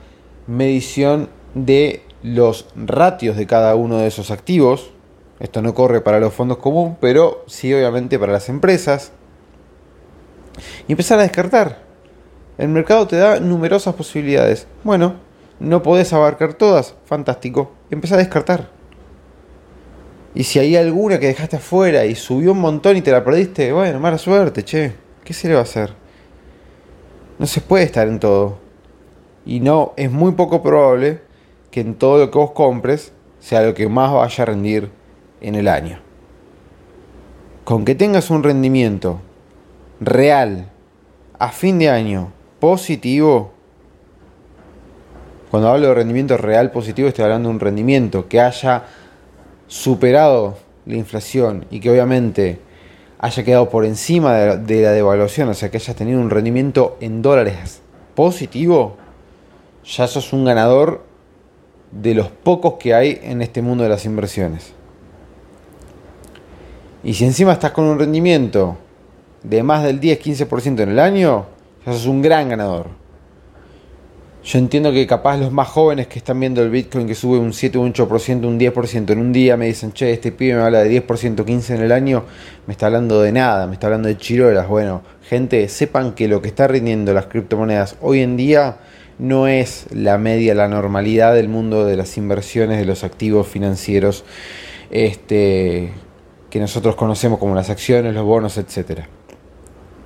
medición 0.47 1.29
de 1.55 2.03
los 2.21 2.67
ratios 2.75 3.35
de 3.37 3.47
cada 3.47 3.73
uno 3.75 3.97
de 3.97 4.07
esos 4.07 4.29
activos. 4.29 4.91
Esto 5.39 5.61
no 5.61 5.73
corre 5.73 6.01
para 6.01 6.19
los 6.19 6.33
fondos 6.33 6.59
comunes, 6.59 6.97
pero 7.01 7.43
sí 7.47 7.73
obviamente 7.73 8.19
para 8.19 8.31
las 8.31 8.47
empresas. 8.49 9.11
Y 10.87 10.93
empezar 10.93 11.19
a 11.19 11.23
descartar. 11.23 11.83
El 12.57 12.69
mercado 12.69 13.07
te 13.07 13.17
da 13.17 13.39
numerosas 13.39 13.95
posibilidades. 13.95 14.67
Bueno, 14.83 15.15
no 15.59 15.81
podés 15.81 16.13
abarcar 16.13 16.53
todas. 16.53 16.95
Fantástico. 17.05 17.71
Empieza 17.89 18.15
a 18.15 18.19
descartar. 18.19 18.69
Y 20.33 20.43
si 20.43 20.59
hay 20.59 20.75
alguna 20.75 21.19
que 21.19 21.27
dejaste 21.27 21.57
afuera 21.57 22.05
y 22.05 22.15
subió 22.15 22.51
un 22.51 22.59
montón 22.59 22.97
y 22.97 23.01
te 23.01 23.11
la 23.11 23.23
perdiste, 23.23 23.71
bueno, 23.71 23.99
mala 23.99 24.17
suerte, 24.17 24.63
che. 24.63 24.93
¿Qué 25.23 25.33
se 25.33 25.47
le 25.47 25.55
va 25.55 25.61
a 25.61 25.63
hacer? 25.63 25.93
No 27.39 27.47
se 27.47 27.61
puede 27.61 27.85
estar 27.85 28.07
en 28.07 28.19
todo. 28.19 28.57
Y 29.45 29.59
no, 29.59 29.93
es 29.97 30.11
muy 30.11 30.33
poco 30.33 30.61
probable 30.61 31.24
que 31.75 31.81
en 31.81 31.95
todo 31.95 32.19
lo 32.19 32.31
que 32.31 32.37
vos 32.37 32.51
compres 32.51 33.11
sea 33.41 33.61
lo 33.61 33.73
que 33.73 33.89
más 33.89 34.09
vaya 34.09 34.43
a 34.43 34.45
rendir 34.45 34.91
en 35.41 35.55
el 35.55 35.67
año. 35.67 35.99
Con 37.65 37.83
que 37.83 37.95
tengas 37.95 38.29
un 38.29 38.43
rendimiento 38.43 39.19
real 39.99 40.69
a 41.37 41.49
fin 41.49 41.77
de 41.77 41.89
año 41.89 42.31
positivo, 42.61 43.51
cuando 45.51 45.67
hablo 45.67 45.89
de 45.89 45.95
rendimiento 45.95 46.37
real 46.37 46.71
positivo 46.71 47.09
estoy 47.09 47.25
hablando 47.25 47.49
de 47.49 47.55
un 47.55 47.59
rendimiento 47.59 48.29
que 48.29 48.39
haya 48.39 48.85
superado 49.67 50.57
la 50.85 50.95
inflación 50.95 51.65
y 51.71 51.81
que 51.81 51.91
obviamente 51.91 52.61
haya 53.19 53.43
quedado 53.43 53.67
por 53.67 53.83
encima 53.83 54.33
de 54.33 54.81
la 54.81 54.91
devaluación, 54.91 55.49
o 55.49 55.53
sea 55.53 55.69
que 55.69 55.75
hayas 55.75 55.97
tenido 55.97 56.21
un 56.21 56.29
rendimiento 56.29 56.95
en 57.01 57.21
dólares 57.21 57.81
positivo, 58.15 58.95
ya 59.83 60.07
sos 60.07 60.31
un 60.31 60.45
ganador 60.45 61.14
de 61.91 62.13
los 62.13 62.29
pocos 62.29 62.75
que 62.75 62.93
hay 62.93 63.19
en 63.23 63.41
este 63.41 63.61
mundo 63.61 63.83
de 63.83 63.89
las 63.89 64.05
inversiones. 64.05 64.73
Y 67.03 67.13
si 67.13 67.25
encima 67.25 67.53
estás 67.53 67.71
con 67.71 67.85
un 67.85 67.99
rendimiento 67.99 68.77
de 69.43 69.61
más 69.63 69.83
del 69.83 70.01
10-15% 70.01 70.81
en 70.81 70.89
el 70.89 70.99
año, 70.99 71.45
ya 71.85 71.93
sos 71.93 72.07
un 72.07 72.21
gran 72.21 72.49
ganador. 72.49 72.87
Yo 74.43 74.59
entiendo 74.59 74.91
que 74.91 75.07
capaz 75.07 75.37
los 75.37 75.51
más 75.51 75.67
jóvenes 75.69 76.05
que 76.05 76.19
están 76.19 76.39
viendo 76.39 76.61
el 76.61 76.69
Bitcoin 76.69 77.07
que 77.07 77.15
sube 77.15 77.39
un 77.39 77.51
7, 77.51 77.79
un 77.79 77.91
8%, 77.91 78.45
un 78.45 78.59
10% 78.59 79.09
en 79.09 79.19
un 79.19 79.33
día, 79.33 79.57
me 79.57 79.65
dicen, 79.65 79.91
che, 79.91 80.11
este 80.11 80.31
pibe 80.31 80.53
me 80.53 80.61
habla 80.61 80.83
de 80.83 81.01
10%, 81.03 81.43
15% 81.43 81.75
en 81.75 81.81
el 81.81 81.91
año, 81.91 82.23
me 82.67 82.73
está 82.73 82.85
hablando 82.85 83.21
de 83.23 83.31
nada, 83.31 83.65
me 83.65 83.73
está 83.73 83.87
hablando 83.87 84.07
de 84.07 84.17
chirolas. 84.17 84.67
Bueno, 84.67 85.01
gente, 85.27 85.67
sepan 85.67 86.13
que 86.13 86.27
lo 86.27 86.43
que 86.43 86.49
está 86.49 86.67
rindiendo 86.67 87.11
las 87.11 87.25
criptomonedas 87.25 87.95
hoy 88.01 88.21
en 88.21 88.37
día 88.37 88.77
no 89.19 89.47
es 89.47 89.87
la 89.91 90.17
media, 90.17 90.53
la 90.55 90.67
normalidad 90.67 91.33
del 91.33 91.47
mundo 91.47 91.85
de 91.85 91.95
las 91.95 92.17
inversiones, 92.17 92.79
de 92.79 92.85
los 92.85 93.03
activos 93.03 93.47
financieros 93.47 94.25
este, 94.91 95.91
que 96.49 96.59
nosotros 96.59 96.95
conocemos 96.95 97.39
como 97.39 97.55
las 97.55 97.69
acciones, 97.69 98.13
los 98.13 98.25
bonos, 98.25 98.57
etcétera. 98.57 99.07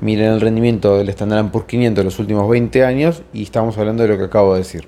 Miren 0.02 0.34
el 0.34 0.42
rendimiento 0.42 0.98
del 0.98 1.10
Standard 1.10 1.52
Poor's 1.52 1.68
500 1.68 2.02
en 2.02 2.06
los 2.06 2.20
últimos 2.20 2.50
20 2.50 2.86
años 2.86 3.24
y 3.34 3.44
estamos 3.44 3.78
hablando 3.78 4.04
de 4.04 4.10
lo 4.10 4.18
que 4.18 4.26
acabo 4.26 4.54
de 4.54 4.60
decir. 4.60 4.88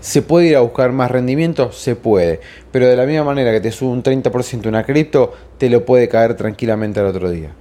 ¿Se 0.00 0.22
puede 0.22 0.48
ir 0.48 0.56
a 0.56 0.60
buscar 0.60 0.92
más 0.92 1.10
rendimiento? 1.10 1.72
Se 1.72 1.96
puede. 1.96 2.40
Pero 2.70 2.86
de 2.86 2.96
la 2.96 3.04
misma 3.04 3.24
manera 3.24 3.52
que 3.52 3.60
te 3.60 3.72
sube 3.72 3.90
un 3.90 4.02
30% 4.02 4.66
una 4.66 4.84
cripto, 4.84 5.32
te 5.58 5.68
lo 5.68 5.84
puede 5.84 6.08
caer 6.08 6.34
tranquilamente 6.34 7.00
al 7.00 7.06
otro 7.06 7.30
día. 7.30 7.52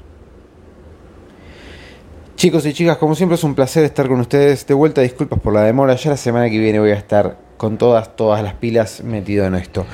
Chicos 2.36 2.65
y 2.65 2.74
chicas, 2.74 2.98
como 2.98 3.15
siempre 3.15 3.36
es 3.36 3.43
un 3.45 3.56
placer 3.56 3.86
estar 3.86 4.10
con 4.10 4.19
ustedes. 4.19 4.67
De 4.67 4.74
vuelta, 4.74 5.02
disculpas 5.02 5.39
por 5.39 5.54
la 5.54 5.63
demora. 5.63 5.95
Ya 5.95 6.12
la 6.12 6.17
semana 6.17 6.50
que 6.50 6.60
viene 6.60 6.80
voy 6.80 6.91
a 6.91 6.95
estar 6.95 7.38
con 7.56 7.78
todas, 7.78 8.17
todas 8.17 8.43
las 8.43 8.56
pilas 8.56 9.02
metido 9.04 9.45
en 9.45 9.56
esto. 9.56 9.86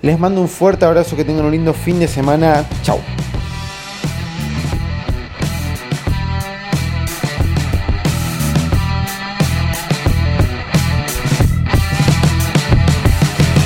Les 0.00 0.16
mando 0.16 0.40
un 0.40 0.48
fuerte 0.48 0.84
abrazo, 0.84 1.16
que 1.16 1.24
tengan 1.24 1.44
un 1.46 1.50
lindo 1.50 1.74
fin 1.74 1.98
de 1.98 2.06
semana. 2.06 2.64
Chao. 2.82 3.00